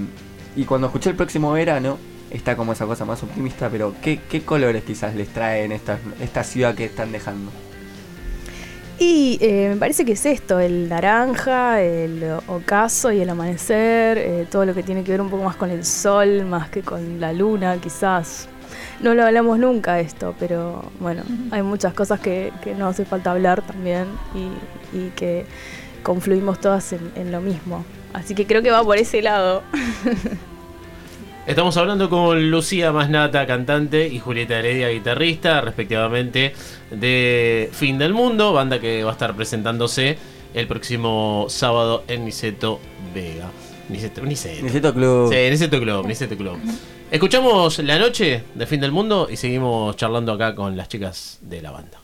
y 0.56 0.64
cuando 0.64 0.88
escuché 0.88 1.10
el 1.10 1.16
próximo 1.16 1.52
verano, 1.52 1.98
está 2.30 2.56
como 2.56 2.72
esa 2.72 2.84
cosa 2.84 3.04
más 3.04 3.22
optimista, 3.22 3.68
pero 3.70 3.94
¿qué, 4.02 4.20
qué 4.28 4.42
colores 4.42 4.82
quizás 4.82 5.14
les 5.14 5.28
traen 5.28 5.70
esta, 5.70 5.98
esta 6.20 6.42
ciudad 6.42 6.74
que 6.74 6.86
están 6.86 7.12
dejando? 7.12 7.52
Y 8.98 9.38
eh, 9.40 9.68
me 9.70 9.76
parece 9.76 10.04
que 10.04 10.12
es 10.12 10.26
esto, 10.26 10.58
el 10.58 10.88
naranja, 10.88 11.80
el 11.80 12.22
ocaso 12.48 13.12
y 13.12 13.20
el 13.20 13.30
amanecer, 13.30 14.46
todo 14.50 14.66
lo 14.66 14.74
que 14.74 14.82
tiene 14.82 15.04
que 15.04 15.12
ver 15.12 15.20
un 15.20 15.30
poco 15.30 15.44
más 15.44 15.56
con 15.56 15.70
el 15.70 15.84
sol, 15.84 16.44
más 16.44 16.70
que 16.70 16.82
con 16.82 17.20
la 17.20 17.32
luna, 17.32 17.78
quizás. 17.80 18.48
No 19.02 19.14
lo 19.14 19.24
hablamos 19.24 19.58
nunca 19.58 20.00
esto, 20.00 20.34
pero 20.38 20.84
bueno, 21.00 21.22
hay 21.50 21.62
muchas 21.62 21.94
cosas 21.94 22.20
que, 22.20 22.52
no 22.76 22.88
hace 22.88 23.04
falta 23.04 23.32
hablar 23.32 23.62
también 23.62 24.06
y, 24.92 25.10
que 25.16 25.46
confluimos 26.02 26.60
todas 26.60 26.92
en, 26.92 27.10
en 27.14 27.32
lo 27.32 27.40
mismo. 27.40 27.84
Así 28.12 28.34
que 28.34 28.46
creo 28.46 28.62
que 28.62 28.70
va 28.70 28.82
por 28.82 28.98
ese 28.98 29.22
lado. 29.22 29.62
Estamos 31.46 31.76
hablando 31.78 32.10
con 32.10 32.50
Lucía 32.50 32.92
Masnata, 32.92 33.46
cantante, 33.46 34.06
y 34.06 34.18
Julieta 34.18 34.58
Heredia, 34.58 34.88
guitarrista, 34.90 35.60
respectivamente, 35.60 36.52
de 36.90 37.70
Fin 37.72 37.98
del 37.98 38.12
Mundo, 38.12 38.52
banda 38.52 38.78
que 38.78 39.02
va 39.02 39.10
a 39.10 39.12
estar 39.14 39.34
presentándose 39.34 40.18
el 40.54 40.66
próximo 40.66 41.46
sábado 41.48 42.04
en 42.08 42.24
Niceto 42.24 42.78
Vega. 43.14 43.50
Niceto, 43.88 44.22
Niceto. 44.22 44.94
Club. 44.94 45.32
Sí, 45.32 45.50
Niceto 45.50 45.80
Club, 45.80 46.06
Niceto 46.06 46.36
Club. 46.36 46.58
Escuchamos 47.10 47.80
La 47.80 47.98
Noche 47.98 48.44
de 48.54 48.66
Fin 48.66 48.80
del 48.80 48.92
Mundo 48.92 49.26
y 49.28 49.36
seguimos 49.36 49.96
charlando 49.96 50.32
acá 50.32 50.54
con 50.54 50.76
las 50.76 50.88
chicas 50.88 51.40
de 51.40 51.60
la 51.60 51.72
banda. 51.72 51.99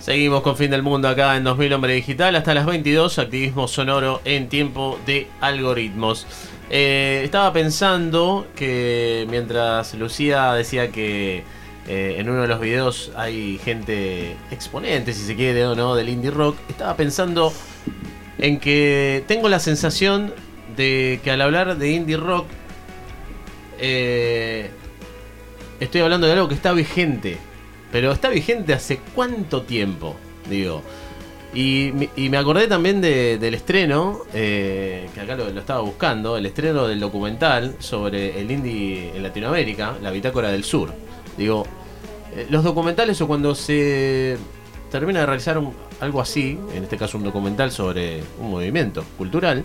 Seguimos 0.00 0.40
con 0.40 0.56
Fin 0.56 0.70
del 0.70 0.82
Mundo 0.82 1.08
acá 1.08 1.36
en 1.36 1.44
2000 1.44 1.74
Hombre 1.74 1.92
Digital. 1.92 2.34
Hasta 2.34 2.54
las 2.54 2.64
22, 2.64 3.18
activismo 3.18 3.68
sonoro 3.68 4.22
en 4.24 4.48
tiempo 4.48 4.98
de 5.04 5.26
algoritmos. 5.42 6.26
Eh, 6.70 7.20
estaba 7.22 7.52
pensando 7.52 8.46
que 8.56 9.26
mientras 9.28 9.92
Lucía 9.92 10.54
decía 10.54 10.90
que 10.90 11.44
eh, 11.86 12.14
en 12.16 12.30
uno 12.30 12.40
de 12.40 12.48
los 12.48 12.60
videos 12.60 13.12
hay 13.14 13.60
gente 13.62 14.36
exponente, 14.50 15.12
si 15.12 15.22
se 15.22 15.36
quiere 15.36 15.66
o 15.66 15.74
no, 15.74 15.94
del 15.94 16.08
indie 16.08 16.30
rock, 16.30 16.56
estaba 16.70 16.96
pensando 16.96 17.52
en 18.38 18.58
que 18.58 19.22
tengo 19.28 19.50
la 19.50 19.58
sensación 19.58 20.32
de 20.76 21.20
que 21.22 21.30
al 21.30 21.42
hablar 21.42 21.76
de 21.76 21.90
indie 21.90 22.16
rock 22.16 22.46
eh, 23.78 24.70
estoy 25.78 26.00
hablando 26.00 26.26
de 26.26 26.32
algo 26.32 26.48
que 26.48 26.54
está 26.54 26.72
vigente. 26.72 27.49
Pero 27.92 28.12
está 28.12 28.28
vigente 28.28 28.72
hace 28.72 29.00
cuánto 29.14 29.62
tiempo, 29.62 30.16
digo. 30.48 30.82
Y, 31.52 31.90
me- 31.94 32.38
acordé 32.38 32.68
también 32.68 33.00
de- 33.00 33.36
del 33.38 33.54
estreno, 33.54 34.20
eh, 34.32 35.08
que 35.12 35.20
acá 35.20 35.34
lo, 35.34 35.48
estaba 35.48 35.80
buscando, 35.80 36.36
el 36.36 36.46
estreno 36.46 36.86
del 36.86 37.00
documental 37.00 37.74
sobre 37.80 38.40
el 38.40 38.50
indie 38.50 39.10
en 39.16 39.22
Latinoamérica, 39.24 39.96
La 40.00 40.12
Bitácora 40.12 40.50
del 40.50 40.62
Sur. 40.62 40.92
Digo, 41.36 41.64
eh, 42.36 42.46
los 42.50 42.62
documentales 42.62 43.20
o 43.20 43.26
cuando 43.26 43.56
se 43.56 44.36
termina 44.92 45.20
de 45.20 45.26
realizar 45.26 45.60
algo 46.00 46.20
así, 46.20 46.56
en 46.72 46.84
este 46.84 46.96
caso 46.96 47.18
un 47.18 47.24
documental 47.24 47.72
sobre 47.72 48.22
un 48.40 48.50
movimiento 48.50 49.02
cultural, 49.18 49.64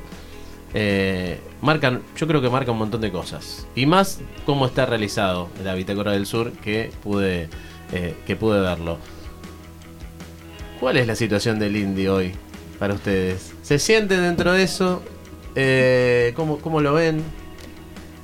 eh, 0.73 1.39
marcan, 1.61 2.01
yo 2.17 2.27
creo 2.27 2.41
que 2.41 2.49
marca 2.49 2.71
un 2.71 2.79
montón 2.79 3.01
de 3.01 3.11
cosas. 3.11 3.67
Y 3.75 3.85
más 3.85 4.19
cómo 4.45 4.65
está 4.65 4.87
realizado 4.87 5.49
la 5.63 5.75
Bitácora 5.75 6.11
del 6.13 6.25
Sur 6.25 6.51
que 6.51 6.91
pude, 7.03 7.47
eh, 7.91 8.15
que 8.25 8.35
pude 8.35 8.59
verlo. 8.59 8.97
¿Cuál 10.79 10.97
es 10.97 11.07
la 11.07 11.15
situación 11.15 11.57
del 11.59 11.75
indie 11.75 12.09
hoy 12.09 12.33
para 12.79 12.93
ustedes? 12.93 13.53
¿Se 13.61 13.79
sienten 13.79 14.21
dentro 14.21 14.51
de 14.53 14.63
eso? 14.63 15.01
Eh, 15.55 16.33
¿cómo, 16.35 16.57
¿Cómo 16.59 16.81
lo 16.81 16.93
ven? 16.93 17.23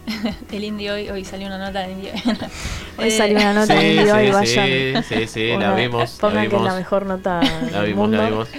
El 0.51 0.63
indie 0.63 0.91
hoy, 0.91 1.10
hoy 1.10 1.24
salió 1.24 1.48
una 1.48 1.58
nota 1.58 1.80
de 1.82 1.91
indie. 1.94 2.12
Hoy 2.98 3.10
salió 3.10 3.38
una 3.38 3.53
nota 3.53 3.80
Sí, 3.80 3.88
vivo 3.89 4.20
y 4.20 4.25
sí, 4.27 4.32
vayan. 4.32 5.03
sí, 5.03 5.15
sí, 5.15 5.27
sí, 5.27 5.48
la 5.48 5.56
Pongan- 5.72 5.75
vimos. 5.77 6.13
La 6.15 6.22
Pongan 6.30 6.41
que 6.41 6.48
es 6.48 6.51
la 6.53 6.60
vimos. 6.60 6.75
mejor 6.75 7.06
nota 7.06 7.41
La 7.72 7.80
del 7.80 7.86
vimos, 7.88 8.10
mundo. 8.10 8.18
la 8.18 8.30
vimos. 8.30 8.50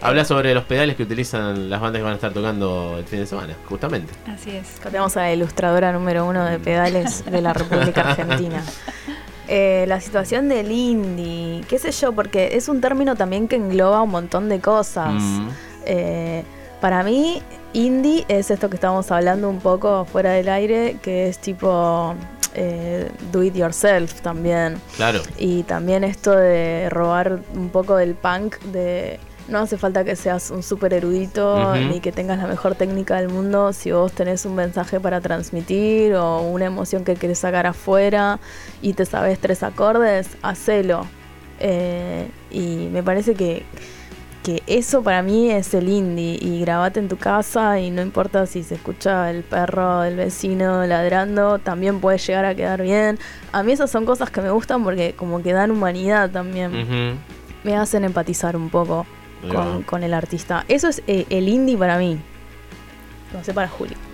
Habla 0.00 0.24
sobre 0.24 0.54
los 0.54 0.64
pedales 0.64 0.96
que 0.96 1.02
utilizan 1.02 1.68
las 1.68 1.80
bandas 1.80 1.98
que 2.00 2.04
van 2.04 2.12
a 2.12 2.14
estar 2.14 2.32
tocando 2.32 2.96
el 2.98 3.04
fin 3.04 3.18
de 3.18 3.26
semana, 3.26 3.54
justamente. 3.68 4.12
Así 4.26 4.50
es. 4.52 4.66
Tenemos 4.82 5.14
a 5.16 5.22
la 5.22 5.32
ilustradora 5.34 5.92
número 5.92 6.24
uno 6.24 6.44
de 6.44 6.58
pedales 6.58 7.24
de 7.26 7.40
la 7.42 7.52
República 7.52 8.02
Argentina. 8.12 8.62
Eh, 9.52 9.84
la 9.88 10.00
situación 10.00 10.48
del 10.48 10.70
indie, 10.70 11.62
qué 11.68 11.78
sé 11.80 11.90
yo, 11.90 12.12
porque 12.12 12.50
es 12.56 12.68
un 12.68 12.80
término 12.80 13.16
también 13.16 13.48
que 13.48 13.56
engloba 13.56 14.00
un 14.00 14.10
montón 14.10 14.48
de 14.48 14.60
cosas. 14.60 15.12
Mm, 15.12 15.48
Eh, 15.86 16.44
para 16.80 17.02
mí, 17.02 17.42
indie 17.72 18.24
es 18.28 18.50
esto 18.50 18.68
que 18.70 18.76
estábamos 18.76 19.10
hablando 19.10 19.48
un 19.48 19.58
poco 19.58 20.04
fuera 20.04 20.30
del 20.32 20.48
aire, 20.48 20.98
que 21.02 21.26
es 21.28 21.38
tipo 21.38 22.14
eh, 22.54 23.10
do 23.32 23.42
it 23.42 23.54
yourself 23.56 24.20
también. 24.20 24.80
claro. 24.96 25.20
Y 25.36 25.64
también 25.64 26.04
esto 26.04 26.30
de 26.36 26.88
robar 26.90 27.40
un 27.54 27.70
poco 27.70 27.96
del 27.96 28.14
punk, 28.14 28.58
de 28.72 29.18
no 29.50 29.58
hace 29.58 29.76
falta 29.76 30.04
que 30.04 30.16
seas 30.16 30.50
un 30.50 30.62
súper 30.62 30.94
erudito 30.94 31.56
Ujú. 31.56 31.76
ni 31.76 32.00
que 32.00 32.12
tengas 32.12 32.38
la 32.38 32.46
mejor 32.46 32.74
técnica 32.76 33.16
del 33.16 33.28
mundo, 33.28 33.72
si 33.72 33.90
vos 33.92 34.12
tenés 34.12 34.44
un 34.46 34.54
mensaje 34.54 35.00
para 35.00 35.20
transmitir 35.20 36.14
o 36.14 36.40
una 36.42 36.66
emoción 36.66 37.04
que 37.04 37.16
querés 37.16 37.38
sacar 37.40 37.66
afuera 37.66 38.38
y 38.80 38.92
te 38.94 39.04
sabes 39.04 39.38
tres 39.38 39.62
acordes, 39.62 40.28
hacelo. 40.42 41.06
Eh, 41.58 42.30
y 42.50 42.88
me 42.90 43.02
parece 43.02 43.34
que, 43.34 43.64
que 44.42 44.62
eso 44.66 45.02
para 45.02 45.20
mí 45.22 45.50
es 45.50 45.74
el 45.74 45.88
indie 45.88 46.38
y 46.40 46.60
grabate 46.60 47.00
en 47.00 47.08
tu 47.08 47.18
casa 47.18 47.78
y 47.80 47.90
no 47.90 48.00
importa 48.00 48.46
si 48.46 48.62
se 48.62 48.76
escucha 48.76 49.30
el 49.30 49.42
perro 49.42 50.00
del 50.00 50.16
vecino 50.16 50.86
ladrando, 50.86 51.58
también 51.58 52.00
puede 52.00 52.16
llegar 52.18 52.44
a 52.46 52.54
quedar 52.54 52.80
bien. 52.80 53.18
A 53.52 53.62
mí 53.62 53.72
esas 53.72 53.90
son 53.90 54.06
cosas 54.06 54.30
que 54.30 54.40
me 54.40 54.50
gustan 54.50 54.82
porque 54.84 55.14
como 55.14 55.42
que 55.42 55.52
dan 55.52 55.70
humanidad 55.70 56.30
también. 56.30 57.18
Me 57.62 57.76
hacen 57.76 58.04
empatizar 58.04 58.56
un 58.56 58.70
poco 58.70 59.04
con, 59.86 60.02
el 60.02 60.14
artista. 60.14 60.64
Eso 60.68 60.88
es 60.88 61.02
eh, 61.06 61.26
el 61.30 61.48
indie 61.48 61.76
para 61.76 61.98
mí. 61.98 62.18
No 63.32 63.44
sé 63.44 63.54
para 63.54 63.68
Juli. 63.68 63.96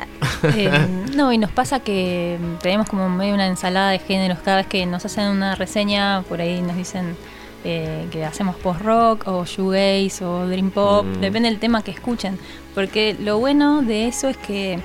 Eh, 0.54 0.71
no, 1.14 1.33
y 1.33 1.38
nos 1.38 1.50
pasa 1.50 1.80
que 1.80 2.38
mm, 2.38 2.59
tenemos 2.59 2.88
como 2.88 3.09
medio 3.09 3.35
una 3.35 3.47
ensalada 3.47 3.90
de 3.90 3.99
géneros. 3.99 4.38
Cada 4.45 4.59
vez 4.59 4.66
que 4.66 4.85
nos 4.85 5.04
hacen 5.04 5.28
una 5.28 5.54
reseña, 5.54 6.23
por 6.28 6.40
ahí 6.40 6.61
nos 6.61 6.76
dicen 6.76 7.16
eh, 7.64 8.06
que 8.12 8.25
hacemos 8.25 8.54
post-rock 8.56 9.26
o 9.26 9.45
shoegaze 9.45 10.23
o 10.25 10.47
dream 10.47 10.71
pop. 10.71 11.06
Mm. 11.06 11.21
Depende 11.21 11.49
del 11.49 11.59
tema 11.59 11.83
que 11.83 11.90
escuchen. 11.90 12.38
Porque 12.75 13.16
lo 13.18 13.38
bueno 13.38 13.80
de 13.83 14.06
eso 14.06 14.28
es 14.28 14.37
que 14.37 14.78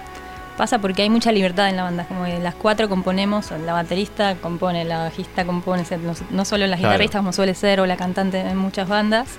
pasa 0.58 0.80
porque 0.80 1.02
hay 1.02 1.10
mucha 1.10 1.32
libertad 1.32 1.70
en 1.70 1.76
la 1.76 1.84
banda. 1.84 2.06
Como 2.06 2.24
que 2.26 2.40
las 2.40 2.56
cuatro 2.56 2.88
componemos, 2.88 3.52
la 3.52 3.74
baterista 3.74 4.36
compone, 4.36 4.86
la 4.86 5.00
bajista 5.00 5.46
compone, 5.46 5.84
o 5.84 5.86
sea, 5.86 5.98
no, 5.98 6.14
no 6.32 6.46
solo 6.46 6.66
las 6.66 6.80
Claro. 6.80 6.94
guitarristas 6.94 7.20
como 7.20 7.34
suele 7.34 7.54
ser 7.56 7.82
o 7.82 7.86
la 7.86 7.98
cantante 7.98 8.40
en 8.40 8.58
muchas 8.58 8.88
bandas. 8.88 9.38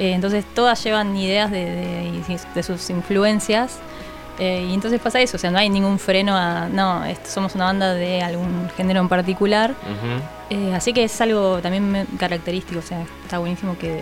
Eh, 0.00 0.12
entonces 0.14 0.44
todas 0.54 0.82
llevan 0.82 1.14
ideas 1.16 1.50
de, 1.50 1.58
de- 1.66 2.40
de 2.54 2.62
sus 2.62 2.88
influencias. 2.90 3.78
Eh, 4.38 4.66
y 4.70 4.72
entonces 4.72 4.98
pasa 5.00 5.20
eso, 5.20 5.36
o 5.36 5.38
sea, 5.38 5.50
no 5.50 5.58
hay 5.58 5.68
ningún 5.68 5.98
freno 5.98 6.34
a, 6.34 6.66
no, 6.70 7.02
somos 7.26 7.54
una 7.54 7.66
banda 7.66 7.92
de 7.92 8.22
algún 8.22 8.70
género 8.74 9.00
en 9.00 9.08
particular. 9.08 9.74
Eh, 10.48 10.72
así 10.74 10.94
que 10.94 11.04
es 11.04 11.20
algo 11.20 11.58
también 11.60 12.06
característico, 12.18 12.78
o 12.78 12.82
sea, 12.82 13.02
está 13.22 13.38
buenísimo 13.38 13.76
que 13.78 14.00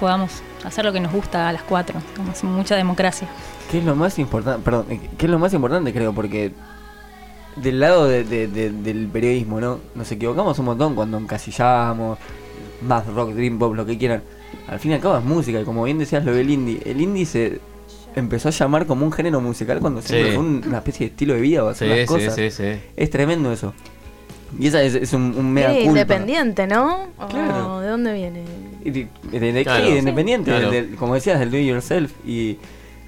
podamos 0.00 0.42
hacer 0.64 0.84
lo 0.84 0.92
que 0.92 0.98
nos 0.98 1.12
gusta 1.12 1.48
a 1.48 1.52
las 1.52 1.62
cuatro, 1.62 2.00
como 2.16 2.32
mucha 2.56 2.74
democracia. 2.74 3.28
¿Qué 3.70 3.78
es 3.78 3.84
lo 3.84 3.94
más 3.94 4.18
importante? 4.18 4.60
Perdón, 4.64 4.86
¿qué 5.16 5.26
es 5.26 5.30
lo 5.30 5.38
más 5.38 5.52
importante 5.54 5.92
creo? 5.92 6.12
Porque 6.12 6.52
del 7.54 7.78
lado 7.78 8.06
de- 8.08 8.24
de- 8.24 8.48
de- 8.48 8.70
del 8.72 9.06
periodismo, 9.06 9.60
¿no? 9.60 9.78
Nos 9.94 10.10
equivocamos 10.10 10.58
un 10.58 10.64
montón 10.64 10.96
cuando 10.96 11.16
encasillamos 11.18 12.18
más 12.82 13.06
rock, 13.06 13.30
dream 13.34 13.58
pop, 13.58 13.74
lo 13.74 13.86
que 13.86 13.96
quieran. 13.96 14.22
Al 14.68 14.78
fin 14.78 14.92
y 14.92 14.94
al 14.94 15.00
cabo 15.00 15.18
es 15.18 15.24
música, 15.24 15.60
y 15.60 15.64
como 15.64 15.82
bien 15.84 15.98
decías 15.98 16.24
lo 16.24 16.32
del 16.34 16.48
indie, 16.50 16.80
el 16.84 17.00
indie 17.00 17.26
se 17.26 17.60
empezó 18.14 18.48
a 18.48 18.52
llamar 18.52 18.86
como 18.86 19.04
un 19.06 19.12
género 19.12 19.40
musical 19.40 19.80
cuando 19.80 20.02
siempre 20.02 20.30
Sí. 20.30 20.36
fue 20.36 20.44
una 20.44 20.78
especie 20.78 21.06
de 21.06 21.10
estilo 21.12 21.34
de 21.34 21.40
vida 21.40 21.64
o 21.64 21.68
hacer 21.68 22.00
Sí, 22.00 22.06
cosas. 22.06 22.34
sí, 22.34 22.50
sí. 22.50 22.64
Es 22.96 23.10
tremendo 23.10 23.52
eso. 23.52 23.72
Y 24.58 24.66
esa 24.66 24.82
es, 24.82 24.94
es 24.96 25.12
un, 25.12 25.34
un 25.36 25.52
mega 25.52 25.68
culpa. 25.68 25.82
independiente, 25.84 26.66
¿no? 26.66 27.06
¿O 27.18 27.26
Claro. 27.28 27.80
¿De 27.80 27.88
dónde 27.88 28.12
viene? 28.14 28.42
De, 28.84 29.06
de- 29.38 29.52
de- 29.52 29.62
Claro. 29.64 29.84
sí, 29.86 29.92
Sí. 29.92 29.98
independiente, 29.98 30.50
Claro. 30.50 30.70
como 30.98 31.14
decías, 31.14 31.38
del 31.38 31.50
do 31.52 31.56
it 31.56 31.66
yourself. 31.68 32.12
Y 32.26 32.58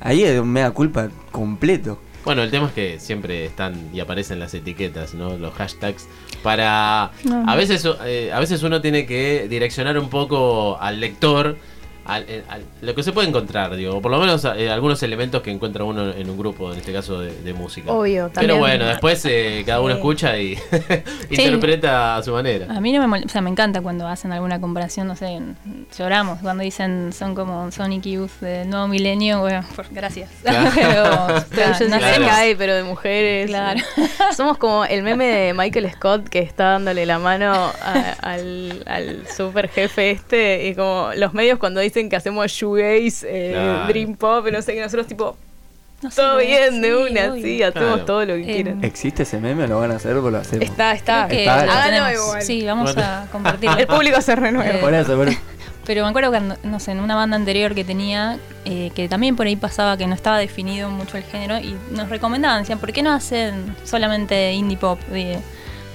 ahí 0.00 0.22
es 0.22 0.40
un 0.40 0.49
mega 0.50 0.70
culpa 0.70 1.08
completo. 1.32 1.99
Bueno, 2.25 2.43
el 2.43 2.50
tema 2.50 2.67
es 2.69 2.73
que 2.73 3.00
siempre 3.00 3.45
están 3.45 3.91
y 3.93 3.99
aparecen 4.00 4.38
las 4.38 4.55
etiquetas, 4.55 5.12
¿no? 5.14 5.37
Los 5.37 5.52
hashtags 5.55 6.07
para 6.43 7.11
No. 7.25 7.45
a 7.50 7.57
veces 7.57 7.87
eh, 8.04 8.30
a 8.32 8.39
veces 8.39 8.63
uno 8.63 8.80
tiene 8.80 9.06
que 9.06 9.49
direccionar 9.49 9.99
un 9.99 10.08
poco 10.08 10.78
al 10.80 11.00
lector 11.00 11.56
al, 12.04 12.25
eh, 12.28 12.43
al- 12.49 12.65
lo 12.80 12.95
que 12.95 13.02
se 13.02 13.12
puede 13.12 13.28
encontrar, 13.28 13.75
digo, 13.76 13.97
o 13.97 14.02
por 14.02 14.10
lo 14.10 14.19
menos 14.21 14.45
eh, 14.45 14.71
algunos 14.71 15.02
elementos 15.02 15.43
que 15.43 15.50
encuentra 15.50 15.84
uno 15.84 16.10
en 16.12 16.28
un 16.30 16.36
grupo, 16.38 16.73
en 16.73 16.78
este 16.78 16.93
caso 16.93 17.21
de, 17.21 17.32
de 17.43 17.52
música. 17.54 17.91
Obvio, 17.93 18.30
Pero 18.34 18.49
también. 18.49 18.58
bueno, 18.58 18.86
después 18.86 19.25
eh, 19.25 19.62
cada 19.67 19.80
uno 19.80 19.93
Sí. 19.95 19.99
escucha 19.99 20.38
y 20.38 20.58
interpreta 21.30 22.17
a 22.17 22.23
su 22.23 22.32
manera. 22.32 22.67
A 22.75 22.80
mí 22.80 22.93
no 22.93 23.00
me 23.06 23.06
mol- 23.19 23.25
o 23.25 23.28
sea, 23.28 23.41
me 23.41 23.50
encanta 23.50 23.80
cuando 23.80 24.06
hacen 24.06 24.32
alguna 24.32 24.60
comparación, 24.60 25.06
no 25.08 25.17
sé, 25.17 25.26
en- 25.28 25.56
lloramos 25.97 26.41
cuando 26.41 26.62
dicen 26.62 27.12
son 27.12 27.34
como 27.34 27.71
Sonic 27.71 28.02
Youth 28.04 28.41
del 28.41 28.69
nuevo 28.71 28.88
milenio, 28.88 29.41
bueno, 29.41 29.65
por- 29.76 29.86
gracias. 29.91 30.30
Claro. 30.43 30.71
pero, 30.75 31.45
Pero 31.50 31.78
yo 31.78 31.88
no 31.88 32.00
sé, 32.00 32.54
pero 32.58 32.75
de 32.75 32.82
mujeres. 32.82 33.47
Claro. 33.49 33.80
Somos 34.36 34.58
como 34.58 34.84
el 34.84 35.02
meme 35.02 35.26
de 35.26 35.54
Michael 35.54 35.91
Scott 35.93 36.28
que 36.28 36.41
está 36.41 36.65
dándole 36.73 37.06
la 37.06 37.19
mano 37.19 37.52
a- 37.52 38.15
al, 38.23 38.82
al 38.86 39.26
super 39.28 39.69
jefe 39.69 40.10
este. 40.10 40.69
Y 40.69 40.75
como 40.75 41.10
los 41.17 41.32
medios 41.34 41.58
cuando 41.58 41.80
dicen 41.80 41.92
que 41.93 42.17
hacemos 42.17 42.50
shoegaze, 42.50 43.26
eh, 43.28 43.52
Claro. 43.52 43.87
dream 43.89 44.15
pop, 44.17 44.47
no 44.50 44.63
sé, 44.63 44.75
que 44.75 44.81
nosotros 44.81 45.07
tipo, 45.07 45.37
No 46.02 46.11
sé, 46.11 46.17
todo 46.21 46.39
bien 46.39 46.81
de 46.83 46.89
sí, 46.89 46.95
una, 46.95 47.33
obvio. 47.33 47.43
sí, 47.45 47.63
hacemos 47.63 47.89
Claro. 47.91 48.05
todo 48.05 48.25
lo 48.25 48.35
que 48.35 48.43
Eh, 48.50 48.55
quieran. 48.55 48.83
¿Existe 48.85 49.23
ese 49.23 49.39
meme 49.39 49.65
o 49.65 49.67
lo 49.69 49.78
van 49.78 49.93
a 49.93 49.97
hacer 49.97 50.17
o 50.17 50.31
lo 50.31 50.39
hacemos? 50.39 50.65
Está, 50.65 50.93
está. 50.93 51.28
Que 51.28 51.45
Está- 51.45 52.13
igual. 52.13 52.43
Sí, 52.43 52.65
vamos 52.67 52.95
Bueno. 52.95 53.09
a 53.09 53.26
compartirlo. 53.31 53.76
El 53.78 53.87
público 53.87 54.21
se 54.21 54.35
renueva. 54.35 54.69
Eh, 54.71 54.78
Por 54.81 54.93
eso, 54.95 55.17
por 55.17 55.28
eso. 55.28 55.39
Pero 55.85 56.05
me 56.05 56.11
acuerdo 56.11 56.31
cuando, 56.31 56.57
no 56.63 56.78
sé, 56.81 56.93
en 56.93 57.00
una 57.00 57.17
banda 57.17 57.35
anterior 57.37 57.75
que 57.75 57.83
tenía, 57.85 58.39
eh, 58.65 58.91
que 58.95 59.09
también 59.09 59.35
por 59.35 59.47
ahí 59.47 59.57
pasaba 59.57 59.97
que 59.97 60.07
no 60.07 60.15
estaba 60.15 60.39
definido 60.39 60.89
mucho 60.91 61.17
el 61.17 61.25
género 61.25 61.59
y 61.59 61.76
nos 61.91 62.09
recomendaban, 62.09 62.63
decían, 62.63 62.78
¿por 62.78 62.93
qué 62.93 63.02
no 63.02 63.13
hacen 63.13 63.75
solamente 63.85 64.52
indie 64.52 64.76
pop? 64.76 65.00
Dije, 65.13 65.41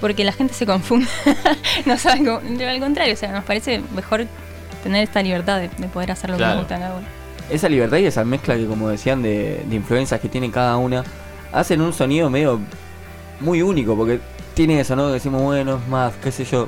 porque 0.01 0.25
la 0.25 0.33
gente 0.33 0.53
se 0.53 0.65
confunde, 0.65 1.07
no 1.85 1.97
saben 1.97 2.25
cómo, 2.25 2.39
al 2.67 2.79
contrario, 2.81 3.13
o 3.13 3.17
sea, 3.17 3.31
nos 3.31 3.45
parece 3.45 3.81
mejor 3.95 4.25
tener 4.87 5.03
esta 5.03 5.21
libertad 5.21 5.59
de, 5.59 5.69
de 5.69 5.87
poder 5.87 6.11
hacer 6.11 6.29
lo 6.29 6.37
que 6.37 6.43
nos 6.45 6.57
gusta. 6.57 6.79
Esa 7.49 7.69
libertad 7.69 7.97
y 7.97 8.05
esa 8.05 8.23
mezcla 8.25 8.55
que, 8.55 8.65
como 8.65 8.89
decían, 8.89 9.21
de, 9.21 9.63
de 9.69 9.75
influencias 9.75 10.19
que 10.19 10.27
tiene 10.27 10.51
cada 10.51 10.77
una, 10.77 11.03
hacen 11.53 11.81
un 11.81 11.93
sonido 11.93 12.29
medio 12.29 12.59
muy 13.39 13.61
único, 13.61 13.95
porque 13.95 14.19
tiene 14.53 14.79
eso, 14.79 14.95
¿no? 14.95 15.09
Decimos, 15.09 15.41
bueno, 15.43 15.77
es 15.81 15.87
más, 15.87 16.13
qué 16.23 16.31
sé 16.31 16.43
yo. 16.45 16.67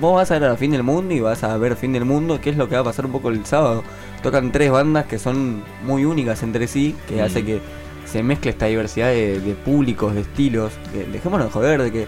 vos 0.00 0.14
vas 0.16 0.30
a 0.30 0.38
ver 0.38 0.48
a 0.50 0.56
Fin 0.56 0.70
del 0.72 0.82
Mundo 0.82 1.14
y 1.14 1.20
vas 1.20 1.44
a 1.44 1.56
ver 1.58 1.76
Fin 1.76 1.92
del 1.92 2.04
Mundo, 2.04 2.40
¿qué 2.40 2.50
es 2.50 2.56
lo 2.56 2.68
que 2.68 2.74
va 2.76 2.80
a 2.80 2.84
pasar 2.84 3.04
un 3.06 3.12
poco 3.12 3.28
el 3.28 3.44
sábado? 3.46 3.82
Tocan 4.22 4.50
tres 4.52 4.70
bandas 4.70 5.06
que 5.06 5.18
son 5.18 5.62
muy 5.84 6.04
únicas 6.04 6.42
entre 6.42 6.66
sí, 6.66 6.96
que 7.08 7.16
Mm. 7.16 7.24
hace 7.24 7.44
que 7.44 7.60
se 8.06 8.22
mezcle 8.22 8.50
esta 8.50 8.66
diversidad 8.66 9.08
de, 9.08 9.40
de 9.40 9.54
públicos, 9.54 10.14
de 10.14 10.22
estilos. 10.22 10.72
Que 10.92 11.04
dejémonos 11.04 11.46
de 11.46 11.52
joder 11.52 11.82
de 11.82 11.92
que 11.92 12.06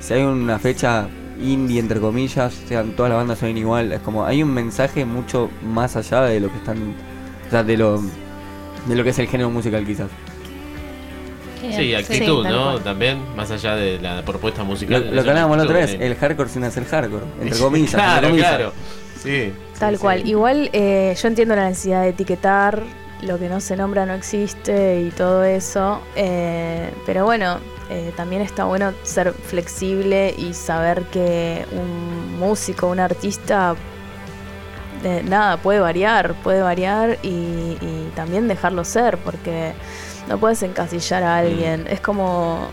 si 0.00 0.14
hay 0.14 0.22
una 0.22 0.58
fecha 0.58 1.08
indie, 1.40 1.80
entre 1.80 2.00
comillas, 2.00 2.52
sean 2.68 2.92
todas 2.96 3.10
las 3.10 3.18
bandas 3.18 3.38
son 3.38 3.56
igual. 3.56 3.92
Es 3.92 4.00
como, 4.00 4.24
hay 4.24 4.42
un 4.42 4.52
mensaje 4.52 5.04
mucho 5.04 5.50
más 5.62 5.96
allá 5.96 6.22
de 6.22 6.40
lo 6.40 6.50
que 6.50 6.56
están, 6.58 6.94
o 7.46 7.50
sea, 7.50 7.62
de 7.64 7.76
lo, 7.76 8.00
de 8.86 8.94
lo 8.96 9.04
que 9.04 9.10
es 9.10 9.18
el 9.18 9.28
género 9.28 9.50
musical 9.50 9.84
quizás. 9.86 10.08
Sí, 11.76 11.94
actitud, 11.94 12.44
¿no? 12.44 12.72
cual. 12.72 12.82
También, 12.82 13.18
más 13.36 13.50
allá 13.50 13.76
de 13.76 14.00
la 14.00 14.22
propuesta 14.24 14.62
Lo, 14.62 14.66
musical. 14.66 15.14
lo 15.14 15.22
que 15.22 15.30
hablábamos 15.30 15.56
la 15.58 15.62
otra 15.62 15.78
vez, 15.78 15.96
el 15.98 16.16
hardcore 16.16 16.48
sin 16.48 16.64
hacer 16.64 16.84
hardcore, 16.84 17.24
entre 17.40 17.58
comillas. 17.58 17.94
entre 17.94 18.02
claro, 18.04 18.28
comillas. 18.28 18.48
claro. 18.48 18.72
Sí. 19.22 19.52
Tal 19.78 19.94
sí, 19.94 20.00
cual. 20.00 20.22
sí. 20.22 20.28
Igual 20.30 20.70
eh, 20.72 21.14
yo 21.20 21.28
entiendo 21.28 21.54
la 21.54 21.68
necesidad 21.68 22.02
de 22.02 22.08
etiquetar, 22.08 22.82
lo 23.22 23.38
que 23.38 23.48
no 23.48 23.60
se 23.60 23.76
nombra 23.76 24.04
no 24.06 24.14
existe 24.14 25.02
y 25.02 25.10
todo 25.10 25.44
eso. 25.44 26.00
eh, 26.16 26.90
pero 27.06 27.24
bueno, 27.24 27.58
eh, 27.92 28.10
también 28.16 28.40
está 28.40 28.64
bueno 28.64 28.94
ser 29.02 29.34
flexible 29.34 30.34
y 30.38 30.54
saber 30.54 31.02
que 31.12 31.66
un 31.72 32.38
músico, 32.38 32.86
un 32.86 33.00
artista, 33.00 33.74
eh, 35.04 35.22
nada, 35.28 35.58
puede 35.58 35.78
variar, 35.80 36.34
puede 36.42 36.62
variar 36.62 37.18
y, 37.22 37.28
y 37.28 38.10
también 38.16 38.48
dejarlo 38.48 38.82
ser, 38.84 39.18
porque 39.18 39.74
no 40.26 40.38
puedes 40.38 40.62
encasillar 40.62 41.22
a 41.22 41.36
alguien. 41.36 41.86
Es 41.86 42.00
como 42.00 42.68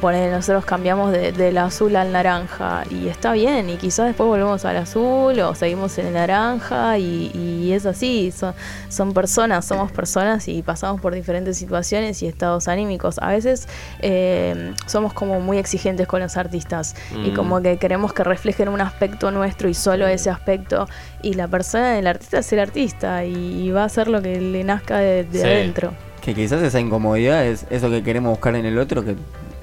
poner, 0.00 0.30
nosotros 0.32 0.64
cambiamos 0.64 1.12
de- 1.12 1.32
del 1.32 1.58
azul 1.58 1.96
al 1.96 2.12
naranja 2.12 2.84
y 2.90 3.08
está 3.08 3.32
bien, 3.32 3.68
y 3.70 3.76
quizás 3.76 4.06
después 4.06 4.28
volvemos 4.28 4.64
al 4.64 4.76
azul 4.76 5.38
o 5.40 5.54
seguimos 5.54 5.98
en 5.98 6.06
el 6.08 6.12
naranja 6.14 6.96
y, 6.98 7.30
y 7.34 7.72
es 7.72 7.86
así, 7.86 8.30
son, 8.30 8.54
son 8.88 9.12
personas, 9.12 9.64
somos 9.64 9.90
personas 9.92 10.46
y 10.48 10.62
pasamos 10.62 11.00
por 11.00 11.14
diferentes 11.14 11.56
situaciones 11.58 12.22
y 12.22 12.26
estados 12.26 12.68
anímicos. 12.68 13.18
A 13.18 13.28
veces 13.28 13.68
eh, 14.00 14.74
somos 14.86 15.12
como 15.12 15.40
muy 15.40 15.58
exigentes 15.58 16.06
con 16.06 16.20
los 16.20 16.36
artistas 16.36 16.94
y 17.24 17.30
Mm. 17.30 17.34
como 17.34 17.60
que 17.60 17.76
queremos 17.78 18.12
que 18.12 18.24
reflejen 18.24 18.68
un 18.68 18.80
aspecto 18.80 19.30
nuestro 19.30 19.68
y 19.68 19.74
solo 19.74 20.06
ese 20.06 20.30
aspecto 20.30 20.88
y 21.22 21.34
la 21.34 21.48
persona 21.48 21.92
del 21.94 22.06
artista 22.06 22.38
es 22.38 22.52
el 22.52 22.60
artista 22.60 23.24
y, 23.24 23.34
y 23.34 23.70
va 23.70 23.82
a 23.82 23.86
hacer 23.86 24.08
lo 24.08 24.22
que 24.22 24.40
le 24.40 24.64
nazca 24.64 24.98
de, 24.98 25.24
de 25.24 25.38
Sí. 25.40 25.44
adentro. 25.46 25.92
Que 26.20 26.34
quizás 26.34 26.60
esa 26.62 26.78
incomodidad 26.80 27.44
es 27.46 27.64
eso 27.70 27.88
que 27.90 28.02
queremos 28.02 28.30
buscar 28.30 28.54
en 28.54 28.66
el 28.66 28.78
otro, 28.78 29.02
que 29.04 29.16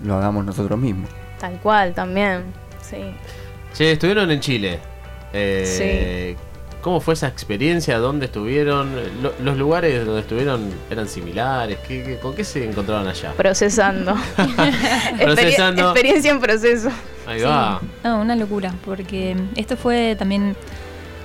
lo 0.03 0.15
hagamos 0.15 0.45
nosotros 0.45 0.79
mismos. 0.79 1.09
Tal 1.39 1.59
cual, 1.59 1.93
también. 1.93 2.43
Sí. 2.81 2.97
Che, 3.73 3.91
estuvieron 3.93 4.29
en 4.31 4.39
Chile. 4.39 4.79
Eh, 5.33 6.35
¿Cómo 6.81 7.01
fue 7.01 7.15
esa 7.15 7.27
experiencia? 7.27 7.97
¿Dónde 7.97 8.27
estuvieron? 8.27 8.95
Lo- 9.21 9.33
¿Los 9.43 9.57
lugares 9.57 10.05
donde 10.05 10.21
estuvieron 10.21 10.69
eran 10.89 11.07
similares? 11.07 11.79
¿Qué, 11.87 12.01
qué- 12.03 12.17
con 12.19 12.33
qué 12.33 12.43
se 12.43 12.63
encontraron 12.69 13.07
allá? 13.07 13.33
Procesando. 13.33 14.15
Experi- 14.37 15.17
Procesando. 15.23 15.81
experiencia 15.91 16.31
en 16.31 16.39
proceso. 16.39 16.89
Ahí 17.27 17.39
Sí. 17.39 17.45
va. 17.45 17.81
No, 18.03 18.21
una 18.21 18.35
locura, 18.35 18.73
porque 18.85 19.35
esto 19.55 19.75
fue 19.75 20.15
también 20.17 20.55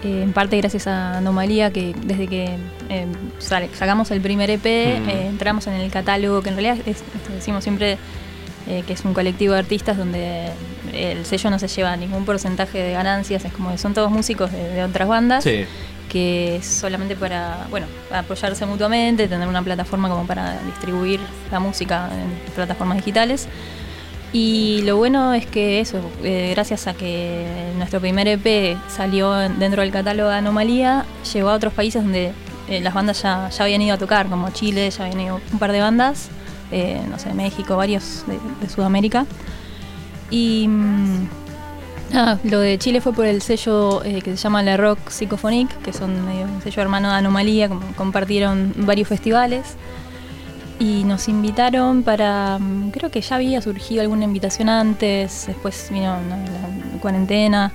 eh, 0.03 0.23
en 0.25 0.33
parte 0.33 0.57
gracias 0.57 0.89
a 0.89 1.19
Anomalía, 1.19 1.71
que 1.73 1.95
desde 2.05 2.27
que 2.27 2.57
eh, 2.89 3.07
sale- 3.39 3.71
sacamos 3.75 4.11
el 4.11 4.21
primer 4.21 4.51
EP, 4.51 4.65
Mm. 4.65 5.09
eh, 5.09 5.27
entramos 5.29 5.67
en 5.69 5.75
el 5.75 5.93
catálogo, 5.93 6.43
que 6.43 6.49
en 6.49 6.57
realidad 6.57 6.79
es- 6.89 7.03
este, 7.15 7.35
decimos 7.35 7.63
siempre 7.63 7.99
eh, 8.69 8.83
que 8.87 8.93
es 8.93 9.05
un 9.05 9.13
colectivo 9.15 9.55
de 9.55 9.61
artistas 9.61 9.97
donde 9.97 10.49
el 10.93 11.25
sello 11.27 11.51
no 11.51 11.59
se 11.59 11.69
lleva 11.69 11.97
ningún 11.97 12.25
porcentaje 12.25 12.79
de 12.79 12.93
ganancias, 12.93 13.45
es 13.45 13.53
como 13.53 13.71
que 13.71 13.79
son 13.79 13.95
todos 13.95 14.11
músicos 14.11 14.53
de, 14.53 14.69
de 14.71 14.85
otras 14.85 15.09
bandas 15.09 15.43
Sí. 15.45 15.65
que 16.09 16.57
es 16.57 16.67
solamente 16.67 17.17
para, 17.17 17.67
bueno, 17.71 17.87
apoyarse 18.13 18.67
mutuamente, 18.67 19.27
tener 19.29 19.49
una 19.49 19.63
plataforma 19.63 20.09
como 20.09 20.27
para 20.27 20.59
distribuir 20.67 21.19
la 21.51 21.59
música 21.61 22.09
en 22.13 22.53
plataformas 22.55 22.99
digitales. 22.99 23.49
Y 24.35 24.81
lo 24.85 24.97
bueno 24.97 25.35
es 25.35 25.45
que 25.47 25.81
eso, 25.81 25.99
eh, 26.25 26.51
gracias 26.55 26.87
a 26.87 26.95
que 26.95 27.45
nuestro 27.77 28.01
primer 28.01 28.27
EP 28.29 28.77
salió 28.89 29.41
en- 29.43 29.59
dentro 29.59 29.83
del 29.83 29.91
catálogo 29.91 30.31
de 30.31 30.37
Anomalía, 30.37 31.05
llegó 31.35 31.51
a 31.51 31.55
otros 31.55 31.73
países 31.75 32.03
donde 32.03 32.33
eh, 32.69 32.81
las 32.81 32.95
bandas 32.95 33.21
ya, 33.23 33.51
ya 33.51 33.65
habían 33.65 33.83
ido 33.83 33.95
a 33.95 33.99
tocar, 33.99 34.29
como 34.29 34.49
Chile, 34.51 34.89
ya 34.91 35.05
habían 35.05 35.21
ido 35.21 35.41
un 35.53 35.59
par 35.59 35.73
de 35.73 35.81
bandas, 35.81 36.29
no 37.09 37.19
sé, 37.19 37.35
México, 37.35 37.77
varios 37.77 38.25
de, 38.27 38.69
Sudamérica. 38.69 39.27
Y 40.31 40.67
mm, 40.69 41.29
lo 42.45 42.61
de 42.61 42.79
Chile 42.79 43.01
fue 43.01 43.13
por 43.13 43.27
el 43.27 43.43
sello 43.43 44.03
eh, 44.05 44.23
que 44.23 44.37
se 44.37 44.37
llama 44.37 44.63
La 44.63 44.77
Rock 44.77 45.11
Psychophonic, 45.11 45.83
que 45.83 45.93
son 45.93 46.25
medio 46.27 46.47
un 46.47 46.63
sello 46.63 46.83
hermano 46.83 47.09
de 47.11 47.15
Anomalía, 47.17 47.69
compartieron 47.97 48.73
varios 48.79 49.09
festivales. 49.09 49.77
Y 50.79 51.05
nos 51.05 51.29
invitaron 51.29 52.03
para. 52.03 52.59
mm, 52.59 52.91
Creo 52.91 53.11
que 53.11 53.21
ya 53.21 53.37
había 53.37 53.61
surgido 53.63 54.03
alguna 54.03 54.25
invitación 54.25 54.69
antes, 54.69 55.45
después 55.47 55.89
vino 55.91 56.17
¿no? 56.23 56.37
la 56.37 56.99
cuarentena. 57.01 57.73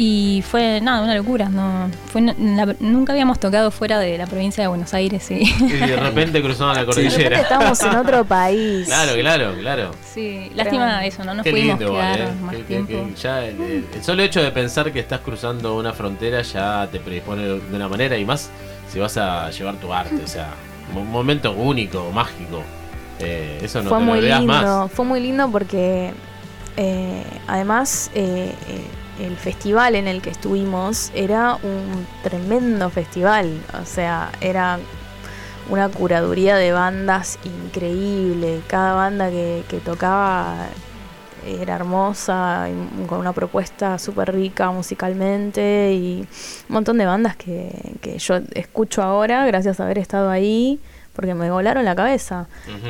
Y 0.00 0.44
fue, 0.48 0.80
nada, 0.80 1.02
una 1.02 1.16
locura. 1.16 1.48
No, 1.48 1.90
fue, 2.06 2.20
la- 2.22 2.74
nunca 2.78 3.12
habíamos 3.12 3.40
tocado 3.40 3.72
fuera 3.72 3.98
de 3.98 4.16
la 4.16 4.26
provincia 4.28 4.62
de 4.62 4.68
Buenos 4.68 4.94
Aires. 4.94 5.28
Y, 5.32 5.42
Y 5.42 5.68
de 5.72 5.96
repente 5.96 6.40
cruzaron 6.40 6.74
la 6.76 6.80
De 6.84 6.86
repente 6.86 7.10
cordillera. 7.10 7.40
estamos 7.40 7.82
en 7.82 7.96
otro 7.96 8.24
país. 8.24 8.86
Claro, 8.86 9.12
claro, 9.18 9.54
claro. 9.58 9.90
sí, 10.14 10.52
lástima 10.54 11.04
eso, 11.04 11.24
no 11.24 11.34
nos 11.34 11.42
Qué 11.42 11.50
pudimos 11.50 11.78
lindo, 11.80 11.94
quedar 11.94 12.20
¿eh? 12.20 12.28
más 12.40 12.54
tiempo. 12.66 12.88
que 12.92 13.14
ya 13.20 13.44
el, 13.44 13.60
el- 13.60 13.86
el 13.92 14.04
solo 14.04 14.22
hecho 14.22 14.40
de 14.40 14.52
pensar 14.52 14.92
que 14.92 15.00
estás 15.00 15.18
cruzando 15.20 15.76
una 15.76 15.92
frontera 15.92 16.42
ya 16.42 16.88
te 16.92 17.00
predispone 17.00 17.42
de 17.42 17.60
una 17.74 17.88
manera 17.88 18.16
y 18.16 18.24
más 18.24 18.50
si 18.88 19.00
vas 19.00 19.16
a 19.16 19.50
llevar 19.50 19.74
tu 19.80 19.92
arte, 19.92 20.22
o 20.24 20.28
sea, 20.28 20.50
un 20.94 21.10
momento 21.10 21.50
único, 21.52 22.08
mágico. 22.12 22.62
Eh, 23.18 23.58
eso 23.62 23.82
no 23.82 23.88
fue 23.90 23.98
te 23.98 24.04
muy 24.04 24.20
lindo, 24.20 24.46
más. 24.46 24.92
fue 24.92 25.04
muy 25.04 25.18
lindo 25.20 25.50
porque 25.50 26.12
eh, 26.76 27.24
además 27.48 28.12
eh, 28.14 28.52
eh, 28.68 28.84
el 29.18 29.36
festival 29.36 29.94
en 29.94 30.08
el 30.08 30.22
que 30.22 30.30
estuvimos 30.30 31.10
era 31.14 31.56
un 31.56 32.06
tremendo 32.22 32.90
festival, 32.90 33.60
o 33.80 33.84
sea, 33.84 34.30
era 34.40 34.78
una 35.70 35.88
curaduría 35.88 36.56
de 36.56 36.72
bandas 36.72 37.38
increíble, 37.44 38.60
cada 38.66 38.94
banda 38.94 39.30
que, 39.30 39.64
que 39.68 39.78
tocaba 39.78 40.66
era 41.46 41.76
hermosa, 41.76 42.68
con 43.06 43.20
una 43.20 43.32
propuesta 43.32 43.98
súper 43.98 44.34
rica 44.34 44.70
musicalmente 44.70 45.92
y 45.94 46.20
un 46.68 46.74
montón 46.74 46.98
de 46.98 47.06
bandas 47.06 47.36
que, 47.36 47.70
que 48.00 48.18
yo 48.18 48.40
escucho 48.54 49.02
ahora 49.02 49.46
gracias 49.46 49.80
a 49.80 49.84
haber 49.84 49.98
estado 49.98 50.30
ahí 50.30 50.80
porque 51.18 51.34
me 51.34 51.50
volaron 51.50 51.84
la 51.84 51.96
cabeza. 51.96 52.46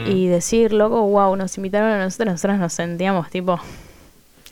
Y 0.07 0.27
decir, 0.27 0.75
loco, 0.75 1.01
wow, 1.01 1.35
nos 1.35 1.57
invitaron 1.57 1.91
a 1.91 2.05
nosotros, 2.05 2.35
nosotros 2.35 2.59
nos 2.59 2.75
sentíamos 2.75 3.31
tipo, 3.31 3.59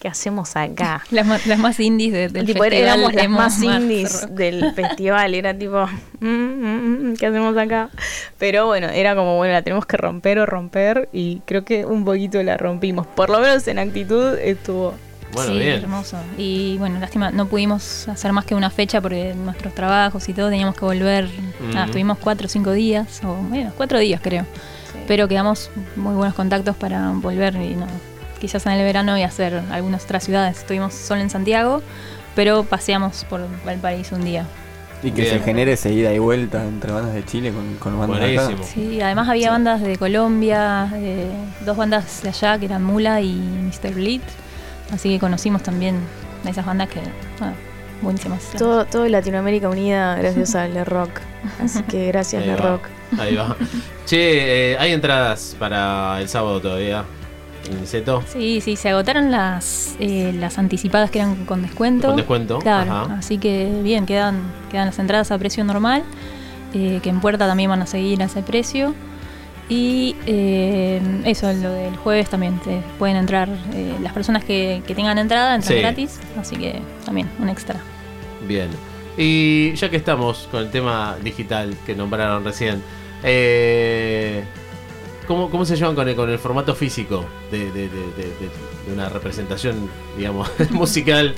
¿qué 0.00 0.08
hacemos 0.08 0.56
acá? 0.56 1.02
Las, 1.10 1.26
más- 1.26 1.46
las 1.46 1.58
más 1.58 1.78
indies 1.80 2.12
de- 2.12 2.28
del 2.28 2.46
tipo, 2.46 2.62
festival. 2.62 2.72
éramos 2.88 3.14
las 3.14 3.28
más 3.28 3.58
más 3.58 3.80
indies 3.80 4.22
rock. 4.22 4.30
del 4.32 4.72
festival, 4.74 5.34
era 5.34 5.54
tipo, 5.56 5.86
mm, 6.20 6.26
mm, 6.26 7.10
mm, 7.10 7.16
¿qué 7.16 7.26
hacemos 7.26 7.56
acá? 7.56 7.90
Pero 8.38 8.66
bueno, 8.66 8.88
era 8.88 9.14
como, 9.14 9.36
bueno, 9.36 9.52
la 9.54 9.62
tenemos 9.62 9.86
que 9.86 9.96
romper 9.96 10.38
o 10.38 10.46
romper 10.46 11.08
y 11.12 11.40
creo 11.46 11.64
que 11.64 11.84
un 11.84 12.04
poquito 12.04 12.42
la 12.42 12.56
rompimos, 12.56 13.06
por 13.06 13.30
lo 13.30 13.40
menos 13.40 13.66
en 13.68 13.78
actitud 13.78 14.36
estuvo. 14.38 14.94
Bueno, 15.32 15.52
sí, 15.52 15.58
bien. 15.58 15.82
hermoso. 15.82 16.16
Y 16.38 16.76
bueno, 16.78 16.98
lástima, 17.00 17.30
no 17.30 17.46
pudimos 17.46 18.08
hacer 18.08 18.32
más 18.32 18.44
que 18.44 18.54
una 18.54 18.70
fecha 18.70 19.00
porque 19.00 19.34
nuestros 19.34 19.74
trabajos 19.74 20.26
y 20.28 20.32
todo 20.32 20.48
teníamos 20.50 20.76
que 20.76 20.84
volver. 20.84 21.24
Ujú. 21.26 21.78
estuvimos 21.78 22.18
cuatro 22.18 22.46
o 22.46 22.48
cinco 22.48 22.70
días, 22.72 23.20
o 23.24 23.34
bueno, 23.34 23.72
cuatro 23.76 23.98
días 23.98 24.20
creo. 24.22 24.46
Pero 25.08 25.26
quedamos 25.28 25.70
muy 25.96 26.14
buenos 26.14 26.34
contactos 26.34 26.76
para 26.76 27.10
volver 27.10 27.56
y 27.56 27.74
no, 27.74 27.86
quizás 28.40 28.66
en 28.66 28.72
el 28.72 28.84
verano 28.84 29.16
y 29.18 29.22
hacer 29.22 29.62
algunas 29.70 30.04
otras 30.04 30.24
ciudades. 30.24 30.58
Estuvimos 30.58 30.94
solo 30.94 31.20
en 31.20 31.30
Santiago, 31.30 31.82
pero 32.34 32.64
paseamos 32.64 33.24
por 33.24 33.46
Valparaíso 33.64 34.16
un 34.16 34.24
día. 34.24 34.46
Y 35.02 35.10
que 35.10 35.22
Bien. 35.22 35.34
se 35.34 35.40
genere 35.40 35.72
esa 35.72 35.90
ida 35.90 36.12
y 36.12 36.18
vuelta 36.18 36.64
entre 36.64 36.90
bandas 36.90 37.14
de 37.14 37.24
Chile 37.24 37.52
con, 37.52 37.74
con 37.76 37.98
bandas 37.98 38.20
de 38.20 38.38
acá. 38.38 38.50
Sí, 38.62 39.00
además 39.00 39.28
había 39.28 39.50
bandas 39.50 39.82
de 39.82 39.96
Colombia, 39.98 40.90
eh, 40.94 41.30
dos 41.64 41.76
bandas 41.76 42.22
de 42.22 42.30
allá 42.30 42.58
que 42.58 42.64
eran 42.64 42.82
Mula 42.82 43.20
y 43.20 43.34
Mr. 43.34 43.92
Bleed. 43.94 44.22
Así 44.92 45.10
que 45.10 45.18
conocimos 45.18 45.62
también 45.62 45.96
a 46.44 46.50
esas 46.50 46.64
bandas 46.64 46.88
que, 46.88 47.00
bueno, 47.38 47.54
buenísimas. 48.00 48.50
Todo, 48.56 48.84
todo 48.86 49.06
Latinoamérica 49.08 49.68
unida 49.68 50.16
gracias 50.16 50.54
a 50.56 50.66
Le 50.66 50.84
Rock. 50.84 51.20
Así 51.62 51.82
que 51.82 52.06
gracias 52.08 52.42
Ahí 52.42 52.48
Le 52.48 52.56
va. 52.56 52.60
Rock. 52.60 52.82
Ahí 53.18 53.36
va. 53.36 53.56
Che, 54.06 54.72
eh, 54.72 54.78
hay 54.78 54.92
entradas 54.92 55.54
para 55.58 56.20
el 56.20 56.28
sábado 56.28 56.60
todavía. 56.60 57.04
En. 57.68 57.86
Sí, 58.26 58.60
sí, 58.60 58.76
se 58.76 58.88
agotaron 58.90 59.30
las, 59.30 59.96
eh, 60.00 60.32
las 60.38 60.58
anticipadas 60.58 61.10
que 61.10 61.18
eran 61.20 61.44
con 61.46 61.62
descuento. 61.62 62.08
Con 62.08 62.16
descuento. 62.16 62.58
Claro, 62.58 62.92
Ajá. 62.92 63.14
así 63.18 63.38
que 63.38 63.70
bien, 63.82 64.06
quedan, 64.06 64.40
quedan 64.70 64.86
las 64.86 64.98
entradas 64.98 65.30
a 65.30 65.38
precio 65.38 65.64
normal, 65.64 66.02
eh, 66.74 67.00
que 67.02 67.10
en 67.10 67.20
puerta 67.20 67.46
también 67.46 67.70
van 67.70 67.82
a 67.82 67.86
seguir 67.86 68.22
a 68.22 68.26
ese 68.26 68.42
precio. 68.42 68.94
Y 69.68 70.14
eh, 70.26 71.00
eso, 71.24 71.52
lo 71.52 71.72
del 71.72 71.96
jueves 71.96 72.30
también. 72.30 72.58
te 72.60 72.82
pueden 73.00 73.16
entrar 73.16 73.48
eh, 73.74 73.94
las 74.00 74.12
personas 74.12 74.44
que, 74.44 74.80
que 74.86 74.94
tengan 74.94 75.18
entrada, 75.18 75.54
entran 75.56 75.74
Sí. 75.74 75.80
gratis. 75.80 76.20
Así 76.38 76.54
que 76.56 76.80
también, 77.04 77.28
un 77.40 77.48
extra. 77.48 77.80
Bien. 78.46 78.68
Y 79.18 79.74
ya 79.74 79.88
que 79.90 79.96
estamos 79.96 80.46
con 80.52 80.60
el 80.60 80.70
tema 80.70 81.16
digital 81.24 81.74
que 81.84 81.94
nombraron 81.96 82.44
recién, 82.44 82.80
eh, 83.24 84.44
¿cómo, 85.26 85.50
cómo 85.50 85.64
se 85.64 85.76
llevan 85.76 85.94
con 85.94 86.08
el, 86.08 86.16
con 86.16 86.30
el 86.30 86.38
formato 86.38 86.74
físico 86.74 87.24
de, 87.50 87.58
de- 87.58 87.72
de- 87.72 87.88
de- 87.88 87.88
de- 87.88 88.86
de 88.86 88.92
una 88.92 89.08
representación, 89.08 89.88
digamos, 90.16 90.48
musical? 90.70 91.34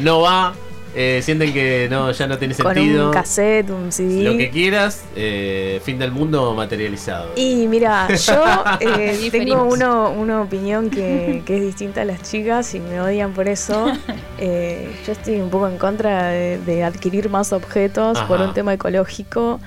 ¿No 0.00 0.20
va? 0.20 0.54
Eh, 0.96 1.22
¿Sienten 1.24 1.52
que 1.52 1.88
no, 1.90 2.12
ya 2.12 2.28
no 2.28 2.38
tiene 2.38 2.54
Con 2.54 2.72
sentido? 2.72 3.06
un 3.08 3.12
cassette, 3.12 3.68
un 3.70 3.90
CD. 3.90 4.22
Lo 4.22 4.36
que 4.36 4.48
quieras, 4.50 5.04
eh, 5.16 5.80
fin 5.84 5.98
del 5.98 6.12
mundo 6.12 6.54
materializado. 6.54 7.32
Y 7.34 7.66
mira, 7.66 8.06
yo 8.14 8.44
eh, 8.80 9.28
tengo 9.32 9.64
uno, 9.64 10.10
una 10.10 10.40
opinión 10.40 10.90
que, 10.90 11.42
que 11.44 11.56
es 11.56 11.62
distinta 11.64 12.02
a 12.02 12.04
las 12.04 12.22
chicas 12.22 12.72
y 12.76 12.80
me 12.80 13.00
odian 13.00 13.32
por 13.32 13.48
eso. 13.48 13.86
Eh, 14.36 14.90
yo 15.06 15.12
estoy 15.12 15.36
un 15.36 15.48
poco 15.48 15.68
en 15.68 15.78
contra 15.78 16.28
de, 16.30 16.58
de 16.58 16.82
adquirir 16.82 17.30
más 17.30 17.52
objetos 17.52 18.18
por 18.22 18.40
un 18.40 18.52
tema 18.52 18.74
ecológico, 18.74 19.60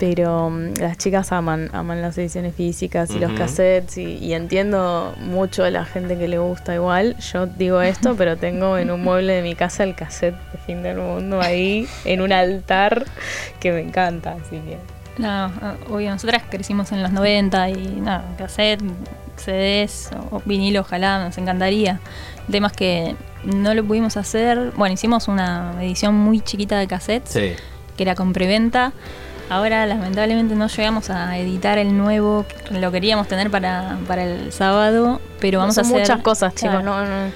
pero 0.00 0.48
mm, 0.48 0.78
las 0.80 0.96
chicas 0.96 1.30
aman, 1.30 1.68
aman 1.74 2.00
las 2.00 2.16
ediciones 2.16 2.54
físicas 2.54 3.10
y 3.10 3.18
los 3.18 3.32
cassettes 3.32 3.98
y, 3.98 4.14
y 4.16 4.32
entiendo 4.32 5.14
mucho 5.20 5.62
a 5.62 5.70
la 5.70 5.84
gente 5.84 6.16
que 6.16 6.26
le 6.26 6.38
gusta 6.38 6.74
igual. 6.74 7.16
Yo 7.18 7.46
digo 7.46 7.82
esto, 7.82 8.14
pero 8.18 8.38
tengo 8.38 8.78
en 8.78 8.90
un 8.90 9.02
mueble 9.04 9.34
de 9.34 9.42
mi 9.42 9.54
casa 9.54 9.84
el 9.84 9.94
cassette 9.94 10.36
de 10.52 10.58
Fin 10.58 10.82
del 10.82 10.96
Mundo 10.96 11.40
ahí, 11.42 11.86
en 12.06 12.22
un 12.22 12.32
altar 12.32 13.04
que 13.60 13.72
me 13.72 13.80
encanta, 13.80 14.32
así 14.32 14.56
que... 14.56 14.78
No, 15.18 15.28
ah, 15.28 15.74
obvio, 15.90 16.10
nosotras 16.10 16.44
crecimos 16.48 16.92
en 16.92 17.02
los 17.02 17.12
90 17.12 17.68
y 17.68 18.00
nada, 18.00 18.24
cassette, 18.38 18.80
CDs 19.36 20.10
o 20.30 20.40
vinilo, 20.46 20.80
ojalá, 20.80 21.22
nos 21.22 21.36
encantaría. 21.36 22.00
El 22.46 22.52
tema 22.52 22.68
es 22.68 22.72
que 22.72 23.16
no 23.44 23.74
lo 23.74 23.84
pudimos 23.84 24.16
hacer. 24.16 24.72
Bueno, 24.76 24.94
hicimos 24.94 25.28
una 25.28 25.74
edición 25.82 26.14
muy 26.14 26.40
chiquita 26.40 26.78
de 26.78 26.86
cassettes, 26.86 27.32
Sí. 27.32 27.52
que 27.96 28.02
era 28.02 28.14
con 28.14 28.32
preventa. 28.32 28.92
Ahora, 29.50 29.84
lamentablemente, 29.84 30.54
no 30.54 30.68
llegamos 30.68 31.10
a 31.10 31.36
editar 31.36 31.76
el 31.78 31.96
nuevo. 31.96 32.46
Lo 32.70 32.90
queríamos 32.92 33.26
tener 33.28 33.50
para, 33.50 33.98
para 34.06 34.24
el 34.24 34.52
sábado, 34.52 35.20
pero 35.40 35.58
vamos 35.58 35.74
Son 35.74 35.84
a 35.84 35.88
hacer. 35.88 36.00
muchas 36.00 36.22
cosas, 36.22 36.54
chicos. 36.54 36.70
Claro. 36.80 36.84
No, 36.84 37.04
no, 37.04 37.32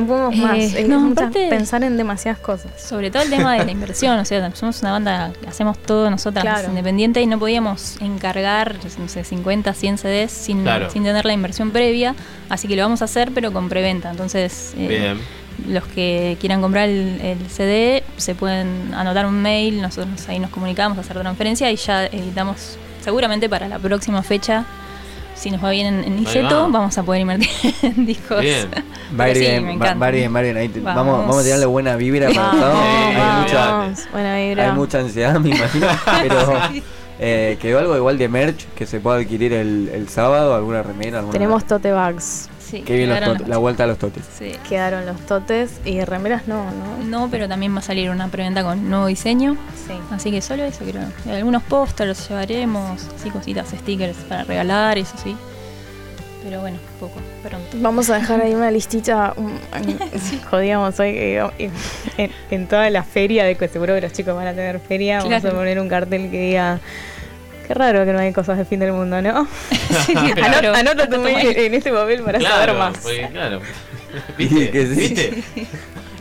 no 0.00 0.06
podemos 0.06 0.34
Eh, 0.34 0.38
más. 0.38 0.58
Es 0.58 0.88
no, 0.88 0.98
mucha- 1.00 1.20
aparte- 1.26 1.48
pensar 1.48 1.84
en 1.84 1.96
demasiadas 1.96 2.40
cosas. 2.40 2.72
Sobre 2.82 3.10
todo 3.12 3.22
el 3.22 3.30
tema 3.30 3.54
de 3.54 3.64
la 3.64 3.70
inversión, 3.78 4.18
o 4.18 4.24
sea, 4.24 4.50
somos 4.56 4.80
una 4.82 4.90
banda 4.92 5.32
que 5.40 5.48
hacemos 5.48 5.78
todo 5.78 6.10
nosotras 6.10 6.42
Claro. 6.42 6.68
independiente 6.68 7.20
y 7.22 7.26
no 7.26 7.38
podíamos 7.38 7.96
encargar, 8.00 8.76
no 8.98 9.08
sé, 9.08 9.22
50, 9.22 9.72
100 9.72 9.98
CDs 9.98 10.32
sin, 10.32 10.62
Claro. 10.64 10.90
sin 10.90 11.04
tener 11.04 11.24
la 11.24 11.32
inversión 11.32 11.70
previa, 11.70 12.16
así 12.48 12.66
que 12.66 12.74
lo 12.74 12.82
vamos 12.82 13.02
a 13.02 13.04
hacer 13.04 13.30
pero 13.32 13.52
con 13.52 13.68
preventa. 13.68 14.10
Entonces, 14.10 14.74
eh, 14.76 14.88
Bien. 14.88 15.20
Los 15.68 15.84
que 15.84 16.36
quieran 16.40 16.60
comprar 16.60 16.88
el, 16.88 17.20
el 17.20 17.38
CD 17.50 18.02
se 18.16 18.34
pueden 18.34 18.92
anotar 18.94 19.26
un 19.26 19.40
mail, 19.42 19.80
nosotros 19.82 20.28
ahí 20.28 20.38
nos 20.38 20.50
comunicamos, 20.50 20.98
hacer 20.98 21.18
transferencia 21.18 21.70
y 21.70 21.76
ya 21.76 22.06
editamos 22.06 22.76
seguramente 23.02 23.48
para 23.48 23.68
la 23.68 23.78
próxima 23.78 24.22
fecha. 24.22 24.64
Si 25.34 25.50
nos 25.50 25.64
va 25.64 25.70
bien 25.70 25.86
en, 26.04 26.04
en 26.04 26.24
va. 26.46 26.68
vamos 26.68 26.96
a 26.98 27.02
poder 27.02 27.22
invertir 27.22 27.48
en 27.82 28.06
discos. 28.06 28.40
Bien. 28.40 28.68
Va 29.18 29.32
sí, 29.32 29.40
bien, 29.40 29.66
va- 29.80 30.10
bien, 30.10 30.34
va 30.34 30.40
bien. 30.42 30.56
Ahí 30.56 30.68
te- 30.68 30.78
vamos. 30.80 30.96
Vamos. 31.06 31.18
Vamos 31.26 31.38
a 31.40 31.42
tirarle 31.42 31.66
buena 31.66 31.96
vibra 31.96 32.28
para 32.28 32.50
todos. 32.52 32.74
Sí, 32.74 32.86
Hay 32.86 33.16
vamos, 33.16 33.42
mucha, 33.42 33.66
vamos. 33.66 34.08
Buena 34.12 34.36
vibra. 34.36 34.64
hay 34.66 34.72
mucha 34.72 34.98
ansiedad, 35.00 35.40
me 35.40 35.48
imagino. 35.50 35.86
Pero 36.22 36.52
eh, 37.18 37.58
quedó 37.60 37.78
algo 37.80 37.96
igual 37.96 38.18
de 38.18 38.28
merch 38.28 38.66
que 38.76 38.86
se 38.86 39.00
pueda 39.00 39.16
adquirir 39.18 39.52
el, 39.52 39.90
el 39.92 40.08
sábado, 40.08 40.54
alguna 40.54 40.82
remera, 40.82 41.18
alguna. 41.18 41.32
Tenemos 41.32 41.66
tote 41.66 41.90
bags. 41.90 42.48
Sí, 42.72 42.80
Qué 42.80 42.96
bien 42.96 43.10
los 43.10 43.20
totes, 43.20 43.48
la 43.48 43.58
vuelta 43.58 43.84
a 43.84 43.86
los 43.86 43.98
totes. 43.98 44.24
Sí. 44.38 44.52
Quedaron 44.66 45.04
los 45.04 45.20
totes 45.26 45.78
y 45.84 46.00
remeras 46.00 46.48
no, 46.48 46.64
¿no? 46.70 47.04
No, 47.04 47.28
pero 47.30 47.46
también 47.46 47.74
va 47.74 47.80
a 47.80 47.82
salir 47.82 48.08
una 48.08 48.28
preventa 48.28 48.62
con 48.62 48.88
nuevo 48.88 49.08
diseño. 49.08 49.58
Sí. 49.86 49.92
Así 50.10 50.30
que 50.30 50.40
solo 50.40 50.64
eso 50.64 50.82
creo. 50.86 51.02
Algunos 51.30 51.62
pósters 51.64 52.30
llevaremos, 52.30 53.06
así 53.14 53.28
cositas, 53.28 53.68
stickers 53.68 54.16
para 54.26 54.44
regalar, 54.44 54.96
eso 54.96 55.14
sí. 55.22 55.36
Pero 56.42 56.62
bueno, 56.62 56.78
poco, 56.98 57.20
pronto. 57.42 57.68
Vamos 57.74 58.08
a 58.08 58.14
dejar 58.14 58.40
ahí 58.40 58.54
una 58.54 58.70
listita. 58.70 59.34
Jodíamos 60.50 60.98
hoy 60.98 61.12
que 61.12 61.70
en, 62.16 62.30
en 62.50 62.68
toda 62.68 62.88
la 62.88 63.02
feria, 63.02 63.44
de 63.44 63.54
que 63.54 63.68
seguro 63.68 63.94
que 63.96 64.00
los 64.00 64.14
chicos 64.14 64.34
van 64.34 64.46
a 64.46 64.54
tener 64.54 64.80
feria, 64.80 65.22
vamos 65.22 65.44
a 65.44 65.50
poner 65.50 65.78
un 65.78 65.90
cartel 65.90 66.30
que 66.30 66.40
diga. 66.40 66.80
Qué 67.66 67.74
raro 67.74 68.04
que 68.04 68.12
no 68.12 68.18
hay 68.18 68.32
cosas 68.32 68.58
de 68.58 68.64
fin 68.64 68.80
del 68.80 68.92
mundo, 68.92 69.20
¿no? 69.22 69.46
claro. 70.12 70.44
Anota, 70.74 70.78
anota 70.78 71.08
tu 71.08 71.18
mail 71.20 71.56
en 71.56 71.74
este 71.74 71.92
papel 71.92 72.22
para 72.22 72.40
saber 72.40 72.74
más. 72.74 72.98
porque, 72.98 73.28
claro. 73.32 73.60
Sí, 73.60 74.14
¿Viste? 74.38 74.70
que 74.70 74.86
sí. 74.86 74.94
¿Viste? 74.94 75.42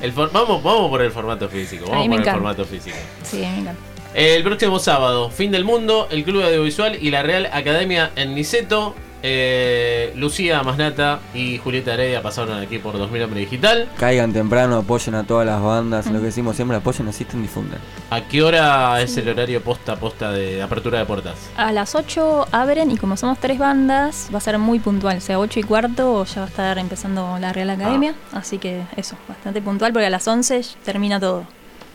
El 0.01 0.11
for- 0.13 0.31
vamos, 0.31 0.63
vamos 0.63 0.89
por 0.89 1.01
el 1.01 1.11
formato 1.11 1.47
físico. 1.49 1.85
A 1.87 1.89
Vamos 1.89 2.03
mí 2.03 2.09
me 2.09 2.15
por 2.15 2.21
el 2.21 2.27
encanta. 2.29 2.39
formato 2.39 2.65
físico. 2.65 2.95
Sí, 3.23 3.37
me 3.37 3.59
encanta. 3.59 3.75
El 4.13 4.43
próximo 4.43 4.77
sábado, 4.79 5.29
fin 5.29 5.51
del 5.51 5.63
mundo, 5.63 6.07
el 6.11 6.23
Club 6.23 6.43
Audiovisual 6.43 6.97
y 7.01 7.11
la 7.11 7.23
Real 7.23 7.49
Academia 7.53 8.11
en 8.15 8.35
Niceto. 8.35 8.95
Eh, 9.23 10.13
Lucía 10.15 10.63
Masnata 10.63 11.19
y 11.33 11.57
Julieta 11.59 11.93
Heredia 11.93 12.21
pasaron 12.21 12.57
aquí 12.57 12.79
por 12.79 12.97
2000 12.97 13.23
Hombre 13.23 13.39
Digital. 13.41 13.89
Caigan 13.97 14.33
temprano, 14.33 14.77
apoyen 14.77 15.15
a 15.15 15.23
todas 15.23 15.45
las 15.45 15.61
bandas. 15.61 16.07
Lo 16.07 16.19
que 16.19 16.25
decimos 16.25 16.55
siempre, 16.55 16.77
apoyen, 16.77 17.07
asisten, 17.07 17.41
difundan. 17.41 17.79
¿A 18.09 18.21
qué 18.21 18.41
hora 18.41 18.99
es 19.01 19.15
el 19.17 19.29
horario 19.29 19.61
posta 19.61 19.93
a 19.93 19.95
posta 19.97 20.31
de 20.31 20.61
apertura 20.61 20.99
de 20.99 21.05
puertas? 21.05 21.35
A 21.55 21.71
las 21.71 21.95
8 21.95 22.47
abren 22.51 22.91
y 22.91 22.97
como 22.97 23.15
somos 23.17 23.39
tres 23.39 23.59
bandas, 23.59 24.29
va 24.33 24.39
a 24.39 24.41
ser 24.41 24.57
muy 24.57 24.79
puntual. 24.79 25.17
O 25.17 25.21
sea, 25.21 25.39
8 25.39 25.59
y 25.59 25.63
cuarto 25.63 26.25
ya 26.25 26.41
va 26.41 26.45
a 26.45 26.49
estar 26.49 26.77
empezando 26.77 27.37
la 27.39 27.53
Real 27.53 27.69
Academia. 27.69 28.15
Así 28.31 28.57
que 28.57 28.81
eso, 28.95 29.15
bastante 29.27 29.61
puntual 29.61 29.93
porque 29.93 30.07
a 30.07 30.09
las 30.09 30.27
11 30.27 30.61
termina 30.83 31.19
todo. 31.19 31.45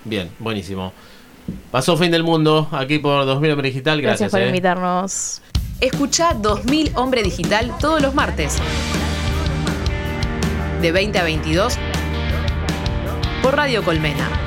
Bien, 0.05 0.31
buenísimo. 0.39 0.93
Pasó 1.71 1.97
fin 1.97 2.11
del 2.11 2.23
mundo 2.23 2.69
aquí 2.73 2.99
por 2.99 3.25
2000 3.27 3.51
Hombre 3.53 3.69
Digital. 3.69 4.01
Gracias, 4.01 4.21
Gracias 4.21 4.31
por 4.31 4.41
eh. 4.41 4.47
invitarnos. 4.49 5.43
Escucha 5.81 6.33
2000 6.33 6.93
Hombre 6.97 7.23
Digital 7.23 7.77
todos 7.79 8.01
los 8.01 8.15
martes. 8.15 8.57
De 10.81 10.91
20 10.91 11.19
a 11.19 11.25
22 11.25 11.77
por 13.43 13.57
Radio 13.57 13.85
Colmena. 13.85 14.46